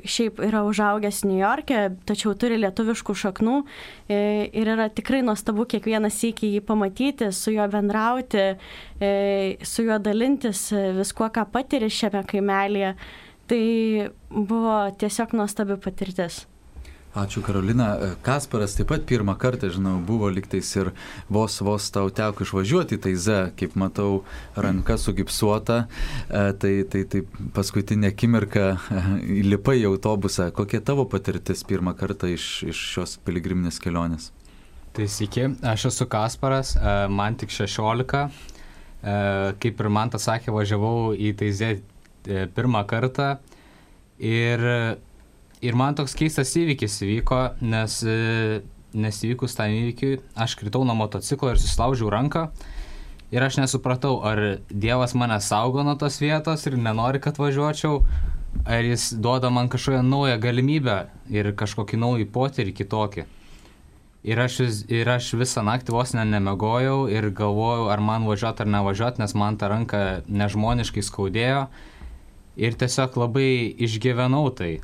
[0.08, 3.56] šiaip yra užaugęs New York'e, tačiau turi lietuviškų šaknų
[4.08, 8.45] ir yra tikrai nuostabu kiekvieną sykį jį pamatyti, su juo bendrauti,
[9.60, 10.70] su juo dalintis
[11.01, 12.93] viskuo, ką patiri šiame kaimelėje.
[13.48, 16.44] Tai buvo tiesiog nuostabi patirtis.
[17.14, 17.91] Ačiū Karolina.
[18.02, 20.89] E, Kasparas taip pat pirmą kartą, žinau, buvo liktais ir
[21.30, 24.24] vos vos tau teko išvažiuoti į Taizę, kaip matau,
[24.58, 25.84] ranka sugipsuota,
[26.34, 27.22] E, tai, tai, tai
[27.54, 29.04] paskutinė akimirka e,
[29.44, 30.50] įlipai į autobusą.
[30.56, 34.32] Kokia tavo patirtis pirmą kartą iš, iš šios piligriminės kelionės?
[34.98, 36.74] Tai sveiki, aš esu Kasparas,
[37.10, 38.26] man tik 16.
[39.04, 41.82] E, Kaip ir man tas sakė, važiavau į Taizę e,
[42.26, 43.36] pirmą kartą.
[44.24, 44.61] Ir,
[45.63, 48.61] ir man toks keistas įvykis įvyko, nes, e,
[48.93, 52.47] nes įvykus tam įvykiui aš kritau nuo motociklo ir susilaužiau ranką.
[53.34, 58.03] Ir aš nesupratau, ar Dievas mane saugo nuo tos vietos ir nenori, kad važiuočiau,
[58.69, 60.97] ar jis duoda man kažkokią naują galimybę
[61.34, 63.26] ir kažkokį naują potyrį kitokį.
[64.24, 68.69] Ir aš, ir aš visą naktį vos ne nemegojau ir galvojau, ar man važiuoti ar
[68.78, 71.65] nevažiuoti, nes man ta ranka nežmoniškai skaudėjo.
[72.60, 74.78] Ir tiesiog labai išgyvenau tai.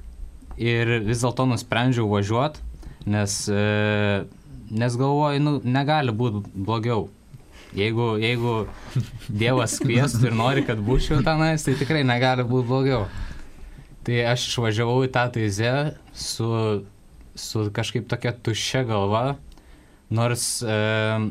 [0.59, 2.63] Ir vis dėlto nusprendžiau važiuoti,
[3.09, 4.26] nes, e,
[4.74, 7.07] nes galvoju, nu, negali būti blogiau.
[7.78, 8.53] Jeigu, jeigu
[9.30, 13.03] Dievas kviestų ir nori, kad būčiau tenais, tai tikrai negali būti blogiau.
[14.07, 15.74] Tai aš išvažiavau į tą taizę
[16.17, 16.49] su,
[17.38, 19.38] su kažkaip tokia tuščia galva,
[20.09, 20.80] nors, e,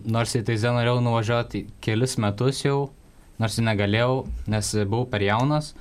[0.07, 2.93] nors į taizę norėjau nuvažiuoti kelis metus jau,
[3.43, 5.75] nors negalėjau, nes buvau per jaunas.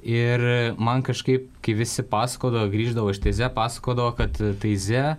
[0.00, 0.42] Ir
[0.80, 5.18] man kažkaip, kai visi pasakodavo, grįždavo iš taizę, pasakodavo, kad taizė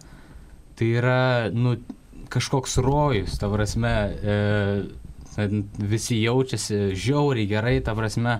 [0.79, 1.75] tai yra, nu,
[2.32, 5.45] kažkoks rojus, ta prasme, e,
[5.77, 8.39] visi jaučiasi žiauriai gerai, ta prasme.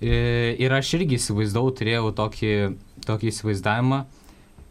[0.00, 2.54] E, ir aš irgi įsivaizdavau, turėjau tokį,
[3.04, 4.00] tokį įsivaizdavimą.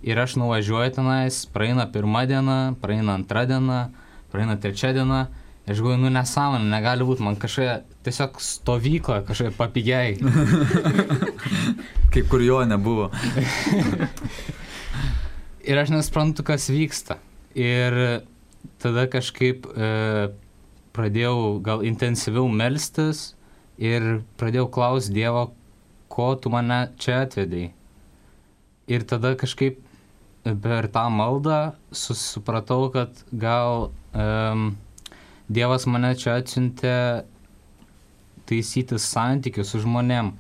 [0.06, 3.80] Ir aš nuvažiuoju tenais, praeina pirmą dieną, praeina antrą dieną,
[4.34, 5.22] praeina trečią dieną.
[5.66, 10.11] Aš galvoju, nu nesąmonė, negali būti, man kažkokia tiesiog stovykla, kažkokia papigiai.
[12.13, 13.07] Kaip kur jo nebuvo.
[15.70, 17.18] ir aš nesprantu, kas vyksta.
[17.57, 17.97] Ir
[18.82, 19.89] tada kažkaip e,
[20.93, 23.32] pradėjau gal intensyviau melstis
[23.82, 25.47] ir pradėjau klausti Dievo,
[26.13, 27.72] ko tu mane čia atvedai.
[28.86, 29.82] Ir tada kažkaip
[30.45, 34.76] per tą maldą susipratau, kad gal um,
[35.46, 36.96] Dievas mane čia atsiuntė
[38.50, 40.34] taisyti santykius su žmonėm.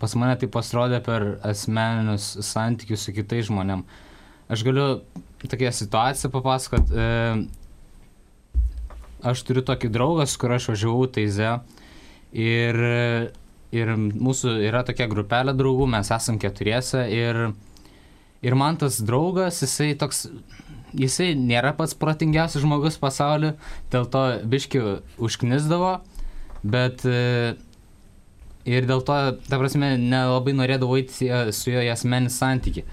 [0.00, 3.84] Pas mane tai pasirodė per asmeninius santykius su kitais žmonėm.
[4.50, 4.86] Aš galiu
[5.44, 6.92] tokią situaciją papasakot.
[6.92, 7.08] E,
[9.32, 11.52] aš turiu tokį draugą, su kuriuo aš važiavau Taize.
[12.30, 12.78] Ir,
[13.74, 17.04] ir mūsų yra tokia grupelė draugų, mes esam keturiese.
[17.12, 17.42] Ir,
[18.44, 20.26] ir man tas draugas, jisai toks,
[20.96, 23.56] jisai nėra pats protingiausias žmogus pasaulyje,
[23.92, 24.82] dėl to biški
[25.22, 25.96] užknisdavo,
[26.62, 27.54] bet e,
[28.68, 29.18] ir dėl to,
[29.48, 32.84] ta prasme, nelabai norėdavau eiti su juo į asmenį santyki.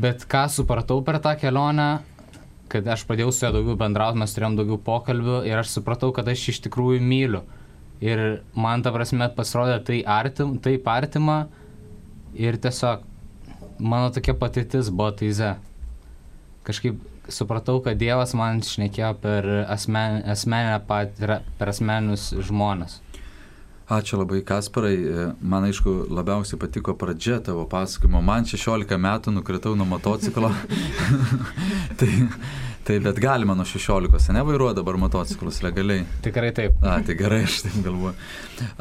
[0.00, 1.90] Bet ką supratau per tą kelionę,
[2.72, 6.28] kad aš pradėjau su juo daugiau bendrauti, mes turėjom daugiau pokalbių ir aš supratau, kad
[6.28, 7.44] aš iš tikrųjų myliu.
[8.04, 11.46] Ir man ta prasme pasirodė tai artim, taip artima
[12.36, 13.06] ir tiesiog
[13.78, 15.54] mano tokia patirtis buvo taize.
[16.66, 23.00] Kažkaip supratau, kad Dievas man šnekėjo per asmen, asmeninę patirą, per asmeninius žmonės.
[23.86, 24.96] Ačiū labai, Kasparai.
[25.40, 28.18] Man aišku, labiausiai patiko pradžia tavo pasakojimo.
[28.18, 30.50] Man 16 metų nukritau nuo motociklo.
[32.00, 32.08] tai,
[32.82, 36.02] tai bet galima nuo 16, nevairuoja dabar motociklus legaliai.
[36.26, 36.82] Tikrai taip.
[36.82, 38.16] A, tai gerai, aš taip galvoju.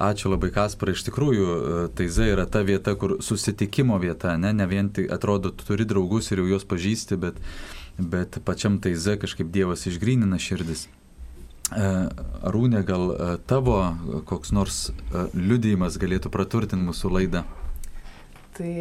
[0.09, 0.97] Ačiū labai, Kasparai.
[0.97, 1.45] Iš tikrųjų,
[1.93, 6.33] Taiza yra ta vieta, kur susitikimo vieta, ne, ne vien tik atrodo, tu turi draugus
[6.33, 7.37] ir jau juos pažįsti, bet,
[7.97, 10.87] bet pačiam Taiza kažkaip Dievas išgrynina širdis.
[11.73, 13.15] Arūnė, gal
[13.49, 13.79] tavo
[14.29, 14.81] koks nors
[15.33, 17.45] liudijimas galėtų praturtinti mūsų laidą?
[18.55, 18.73] Tai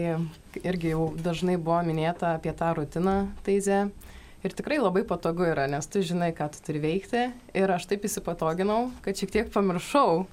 [0.63, 3.15] irgi jau dažnai buvo minėta apie tą rutiną
[3.47, 3.89] taize.
[4.45, 7.23] Ir tikrai labai patogu yra, nes tu žinai, ką tu turi veikti.
[7.57, 10.27] Ir aš taip įsipatoginau, kad šiek tiek pamiršau,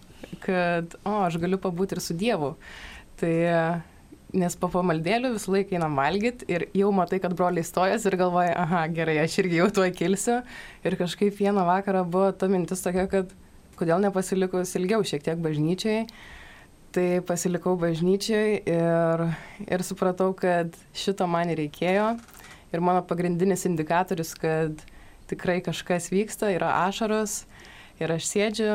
[0.44, 2.52] kad, o, aš galiu pabūti ir su Dievu.
[3.22, 3.34] Tai
[4.38, 8.54] nes po pamaldėlių visą laiką einam valgyti ir jau matai, kad broliai stojas ir galvoja,
[8.64, 10.40] aha, gerai, aš irgi jau tuo kilsiu.
[10.88, 13.34] Ir kažkaip vieną vakarą buvo ta mintis tokia, kad
[13.80, 16.06] kodėl nepasilikus ilgiau šiek tiek bažnyčiai.
[16.92, 19.26] Tai pasilikau bažnyčiai ir,
[19.64, 22.14] ir supratau, kad šito man reikėjo.
[22.72, 24.80] Ir mano pagrindinis indikatorius, kad
[25.32, 27.46] tikrai kažkas vyksta, yra ašaros.
[28.02, 28.74] Ir aš sėdžiu,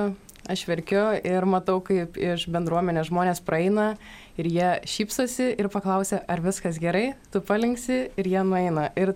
[0.48, 3.94] aš verkiu ir matau, kaip iš bendruomenės žmonės praeina
[4.36, 8.90] ir jie šypsosi ir paklausia, ar viskas gerai, tu palinksi ir jie nueina.
[8.96, 9.14] Ir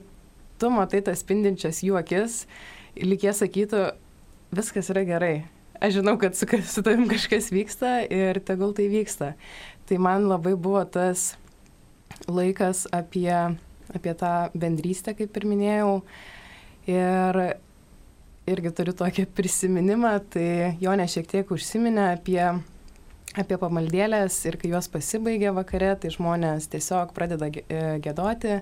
[0.60, 2.44] tu matai tas spindinčias jų akis,
[2.96, 3.84] jie sakytų,
[4.54, 5.34] viskas yra gerai.
[5.80, 9.32] Aš žinau, kad su, su tavim kažkas vyksta ir tegul tai vyksta.
[9.88, 11.34] Tai man labai buvo tas
[12.28, 13.32] laikas apie,
[13.94, 15.94] apie tą bendrystę, kaip ir minėjau.
[16.90, 17.40] Ir
[18.50, 22.42] irgi turiu tokį prisiminimą, tai Jonė šiek tiek užsiminė apie,
[23.38, 28.60] apie pamaldėlės ir kai jos pasibaigė vakare, tai žmonės tiesiog pradeda gėdoti.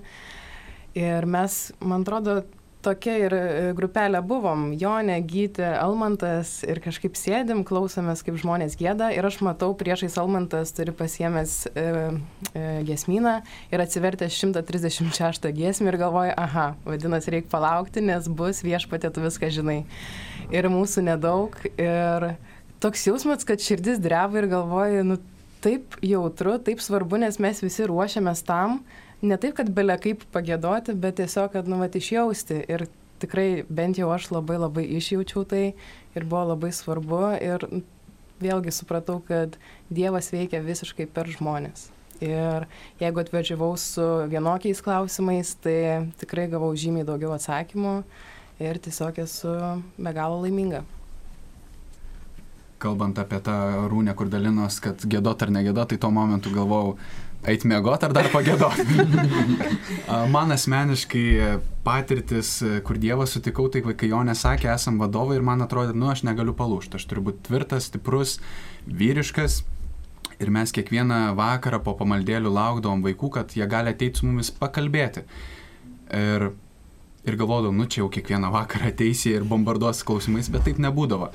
[0.98, 2.40] Ir mes, man atrodo,
[2.84, 3.44] tokia ir e,
[3.76, 4.70] grupelė buvom.
[4.78, 9.10] Jonė, Gyti, Almantas ir kažkaip sėdim, klausomės, kaip žmonės gėda.
[9.16, 11.86] Ir aš matau, priešais Almantas turi pasiemęs e,
[12.52, 13.38] e, gesminą
[13.72, 19.50] ir atsivertęs 136 giesmį ir galvoja, aha, vadinasi, reikia palaukti, nes bus viešpatė, tu viską
[19.54, 19.80] žinai.
[20.54, 21.58] Ir mūsų nedaug.
[21.76, 22.32] Ir
[22.82, 25.18] toks jausmas, kad širdis dreba ir galvoja, nu
[25.64, 28.80] taip jautru, taip svarbu, nes mes visi ruošiamės tam
[29.22, 32.60] ne taip, kad belia kaip pagėdoti, bet tiesiog, kad, nu, vat, išjausti.
[32.70, 32.86] Ir
[33.22, 35.64] tikrai bent jau aš labai labai išjaučiau tai
[36.14, 37.22] ir buvo labai svarbu.
[37.42, 37.66] Ir
[38.42, 39.58] vėlgi supratau, kad
[39.90, 41.88] Dievas veikia visiškai per žmonės.
[42.22, 42.66] Ir
[42.98, 48.00] jeigu atvažiavau su vienokiais klausimais, tai tikrai gavau žymiai daugiau atsakymų
[48.62, 49.54] ir tiesiog esu
[49.98, 50.82] be galo laiminga.
[52.78, 53.54] Kalbant apie tą
[53.90, 56.98] rūnę, kur dalinos, kad gėdot ar negėdot, tai tuo momentu galvojau,
[57.46, 58.80] Eit mėgot ar dar pagėdot?
[60.34, 65.94] Man asmeniškai patirtis, kur Dievą sutikau, tai kai jo nesakė, esam vadovai ir man atrodė,
[65.94, 68.38] nu aš negaliu palūšti, aš turiu būti tvirtas, stiprus,
[68.90, 69.62] vyriškas.
[70.42, 75.24] Ir mes kiekvieną vakarą po pamaldėlių laukdavom vaikų, kad jie gali ateiti su mumis pakalbėti.
[76.14, 76.50] Ir,
[77.22, 81.30] ir galvodavau, nu čia jau kiekvieną vakarą ateisi ir bombarduos klausimais, bet taip nebūdavo.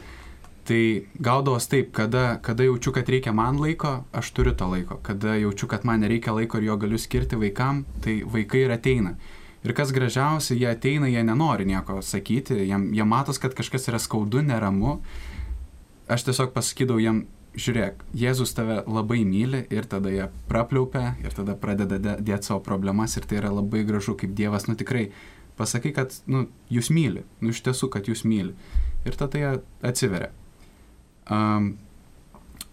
[0.63, 4.95] Tai gaudavos taip, kada, kada jaučiu, kad reikia man laiko, aš turiu tą laiko.
[5.03, 9.17] Kada jaučiu, kad man nereikia laiko ir jo galiu skirti vaikam, tai vaikai ir ateina.
[9.63, 13.99] Ir kas gražiausia, jie ateina, jie nenori nieko sakyti, jie, jie matos, kad kažkas yra
[13.99, 15.01] skaudu, neramu.
[16.11, 17.23] Aš tiesiog pasakydavau jiem,
[17.59, 23.17] žiūrėk, Jėzus tave labai myli ir tada jie prapliaupia ir tada pradeda dėti savo problemas
[23.17, 25.09] ir tai yra labai gražu, kaip Dievas, nu tikrai,
[25.59, 28.55] pasakai, kad, nu, jūs myli, nu iš tiesų, kad jūs myli.
[29.03, 29.51] Ir tada jie
[29.83, 30.31] atsiveria.
[31.31, 31.73] Um,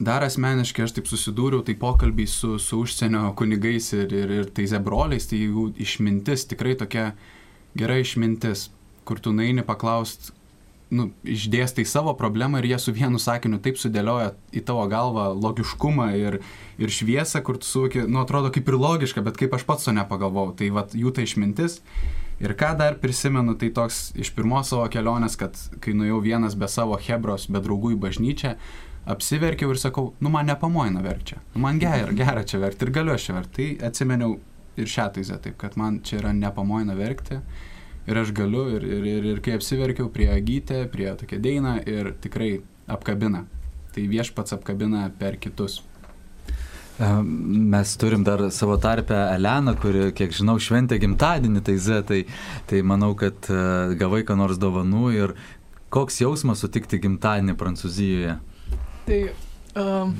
[0.01, 4.73] dar asmeniškai aš taip susidūriau, tai pokalbiai su, su užsienio kunigais ir, ir, ir tais
[4.81, 7.13] broliais, tai jų išmintis tikrai tokia
[7.79, 8.71] gera išmintis,
[9.07, 10.33] kur tu naini paklaust,
[10.91, 16.09] nu, išdėstai savo problemą ir jie su vienu sakiniu taip sudėlioja į tavo galvą logiškumą
[16.19, 16.41] ir,
[16.83, 19.95] ir šviesą, kur tu suvoki, nu, atrodo kaip ir logiška, bet kaip aš pats to
[19.95, 20.57] nepagalvojau.
[20.59, 21.79] Tai vat, jų ta išmintis.
[22.41, 26.69] Ir ką dar prisimenu, tai toks iš pirmos savo kelionės, kad kai nuėjau vienas be
[26.73, 28.55] savo hebros, be draugų į bažnyčią,
[29.13, 33.17] apsiverkiau ir sakau, nu man nepamoina verkčia, nu, man gera, gera čia verkti ir galiu
[33.17, 33.67] aš čia verkti.
[33.77, 34.39] Tai atsimeniau
[34.81, 37.41] ir šią taizę, taip kad man čia yra nepamoina verkti
[38.09, 42.15] ir aš galiu ir, ir, ir, ir kai apsiverkiau prie Agytę, prie tokia Deina ir
[42.23, 42.61] tikrai
[42.91, 43.45] apkabina.
[43.91, 45.81] Tai viešpats apkabina per kitus.
[47.01, 52.03] Mes turim dar savo tarpę Eleną, kuri, kiek žinau, šventė gimtadienį tai Z,
[52.69, 53.61] tai, manau, kad e,
[53.97, 55.33] gavai ką nors dovanų ir
[55.89, 58.37] koks jausmas sutikti gimtadienį Prancūzijoje?
[59.09, 59.21] Tai
[59.81, 60.13] um,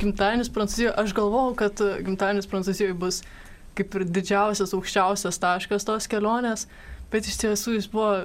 [0.00, 3.20] gimtadienis Prancūzijoje, aš galvojau, kad gimtadienis Prancūzijoje bus
[3.76, 6.64] kaip ir didžiausias, aukščiausias taškas tos kelionės,
[7.12, 8.22] bet iš tiesų jis buvo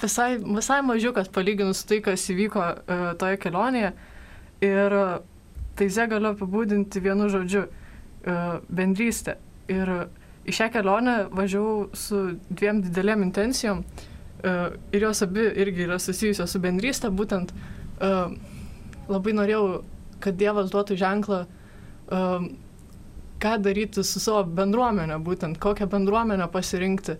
[0.00, 3.92] visai, visai mažiukas palyginus tai, kas įvyko uh, toje kelionėje.
[4.64, 5.18] Ir uh,
[5.78, 9.38] tai ze galiu apibūdinti vienu žodžiu uh,- bendrystė.
[9.70, 10.08] Ir
[10.48, 16.50] į šią kelionę važiavau su dviem didelėm intencijom uh, ir jos abi irgi yra susijusios
[16.50, 18.34] su bendrystė, būtent uh,
[19.08, 19.82] labai norėjau,
[20.20, 21.44] kad Dievas duotų ženklą,
[23.38, 27.18] ką daryti su savo bendruomenė, būtent kokią bendruomenę pasirinkti.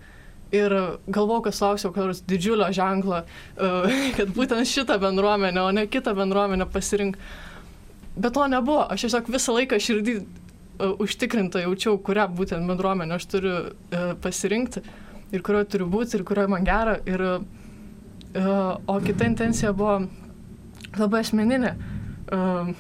[0.57, 0.73] Ir
[1.13, 3.21] galvojau, kad lauksiu kokios didžiulio ženklo,
[4.19, 7.19] kad būtent šitą bendruomenę, o ne kitą bendruomenę pasirink.
[8.19, 8.83] Bet to nebuvo.
[8.91, 14.83] Aš tiesiog visą laiką širdį uh, užtikrinta jaučiau, kurią būtent bendruomenę aš turiu uh, pasirinkti
[15.33, 16.97] ir kurioje turiu būti ir kurioje man gera.
[17.07, 20.01] Ir, uh, o kita intencija buvo
[20.99, 21.75] labai asmeninė.
[22.29, 22.73] Uh,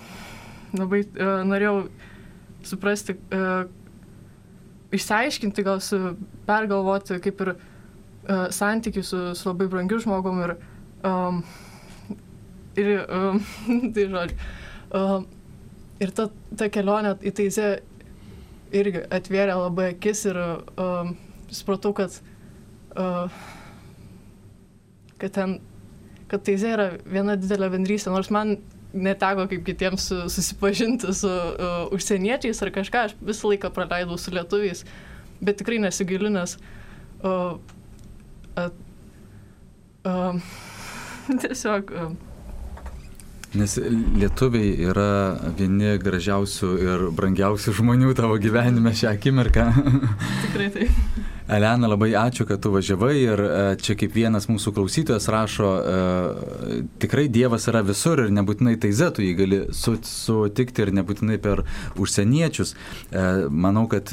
[0.77, 1.87] labai uh, norėjau
[2.67, 3.69] suprasti, uh,
[4.93, 6.01] išsiaiškinti, gal su,
[6.49, 10.57] pergalvoti kaip ir uh, santykių su, su labai brangiu žmogum ir,
[11.07, 11.43] um,
[12.77, 13.45] ir um,
[13.95, 14.58] tai žodžiu.
[14.89, 15.23] Uh,
[16.01, 17.69] ir ta, ta kelionė į Taizę
[18.75, 21.11] irgi atvėrė labai akis ir uh,
[21.53, 22.15] supratau, kad,
[22.97, 23.29] uh,
[25.21, 25.59] kad ten,
[26.31, 28.57] kad Taizė yra viena didelė bendrystė, nors man
[28.97, 34.87] neteko kaip kitiems susipažinti su uh, užsieniečiais ar kažką, aš visą laiką praleidau su lietuviais,
[35.45, 36.57] bet tikrai nesigilinęs.
[37.19, 37.59] Uh,
[38.63, 38.73] uh,
[40.09, 40.57] uh,
[41.45, 41.93] tiesiog.
[41.93, 42.28] Uh,
[43.57, 49.65] Nes lietuviai yra vieni gražiausių ir brangiausių žmonių tavo gyvenime šią akimirką.
[50.45, 51.01] Tikrai taip.
[51.49, 56.81] Elena, labai ačiū, kad tu važiavai ir e, čia kaip vienas mūsų klausytojas rašo, e,
[57.01, 61.65] tikrai Dievas yra visur ir nebūtinai taizetų jį gali sutikti ir nebūtinai per
[61.97, 62.75] užsieniečius.
[62.77, 64.13] E, manau, kad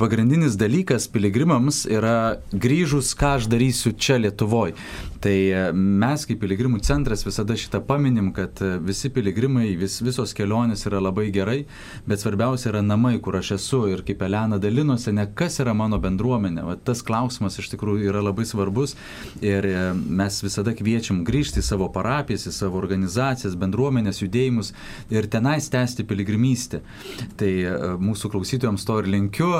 [0.00, 4.76] pagrindinis dalykas piligrimams yra grįžus, ką aš darysiu čia Lietuvoje.
[5.20, 10.32] Tai e, mes kaip piligrimų centras visada šitą paminim, kad e, visi piligrimai, vis, visos
[10.36, 11.58] kelionės yra labai gerai,
[12.08, 15.98] bet svarbiausia yra namai, kur aš esu ir kaip Elena dalinosi, ne kas yra mano
[16.00, 16.64] bendruomenė.
[16.64, 18.96] Va, tas klausimas iš tikrųjų yra labai svarbus
[19.44, 24.72] ir e, mes visada kviečiam grįžti į savo parapijas, į savo organizacijas, bendruomenės, judėjimus
[25.12, 26.80] ir tenais tęsti piligrimystę.
[27.36, 27.52] Tai
[28.00, 29.52] mūsų klausytojams to ir linkiu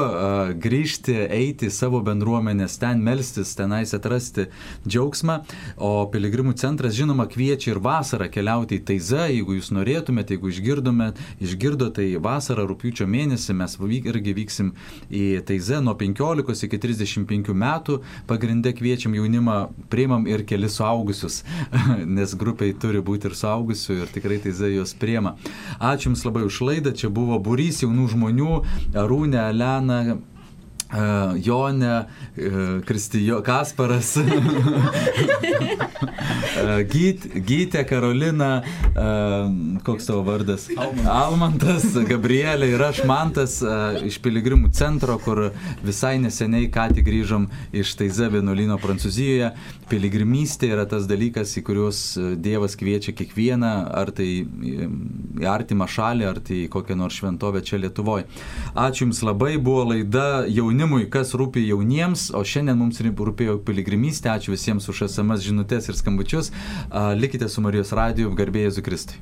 [0.60, 4.48] grįžti, eiti į savo bendruomenės, ten melstis, tenais atrasti
[4.88, 5.40] džiaugsmą.
[5.80, 11.20] O piligrimų centras, žinoma, kviečia ir vasarą keliauti į Taizą, jeigu jūs norėtumėte, jeigu išgirdomėt,
[11.40, 14.74] išgirdo, tai vasarą, rūpiučio mėnesį mes irgi vyksim
[15.08, 18.00] į Taizą nuo 15 iki 35 metų.
[18.28, 19.56] Pagrindę kviečiam jaunimą,
[19.88, 21.42] priimam ir kelis suaugusius,
[22.18, 25.36] nes grupiai turi būti ir suaugusių ir tikrai Taiza juos priema.
[25.80, 28.54] Ačiū Jums labai už laidą, čia buvo būrys jaunų žmonių,
[28.98, 30.00] Arūnė, Elena,
[30.90, 34.24] Uh, Jonė, uh, Kristijo, Kasparas, uh,
[36.90, 38.64] Gyt, Gytė, Karolina,
[39.86, 40.66] koks tavo vardas?
[40.74, 43.62] Almantas, Almantas Gabrielė ir aš Mantas
[44.02, 45.52] iš Piligrimų centro, kur
[45.86, 49.52] visai neseniai ką tik grįžom iš Taize vienuolino Prancūzijoje.
[49.90, 52.02] Piligrimystė yra tas dalykas, į kuriuos
[52.42, 57.78] Dievas kviečia kiekvieną, ar tai į artimą šalį, ar tai į kokią nors šventovę čia
[57.78, 58.26] Lietuvoje.
[58.74, 64.32] Ačiū Jums labai, buvo laida jauni jaunimui, kas rūpi jauniems, o šiandien mums rūpėjo piligrimystė.
[64.32, 66.52] Ačiū visiems už SMS žinutės ir skambučius.
[67.20, 69.20] Likite su Marijos radiju, garbėjai Zukristai.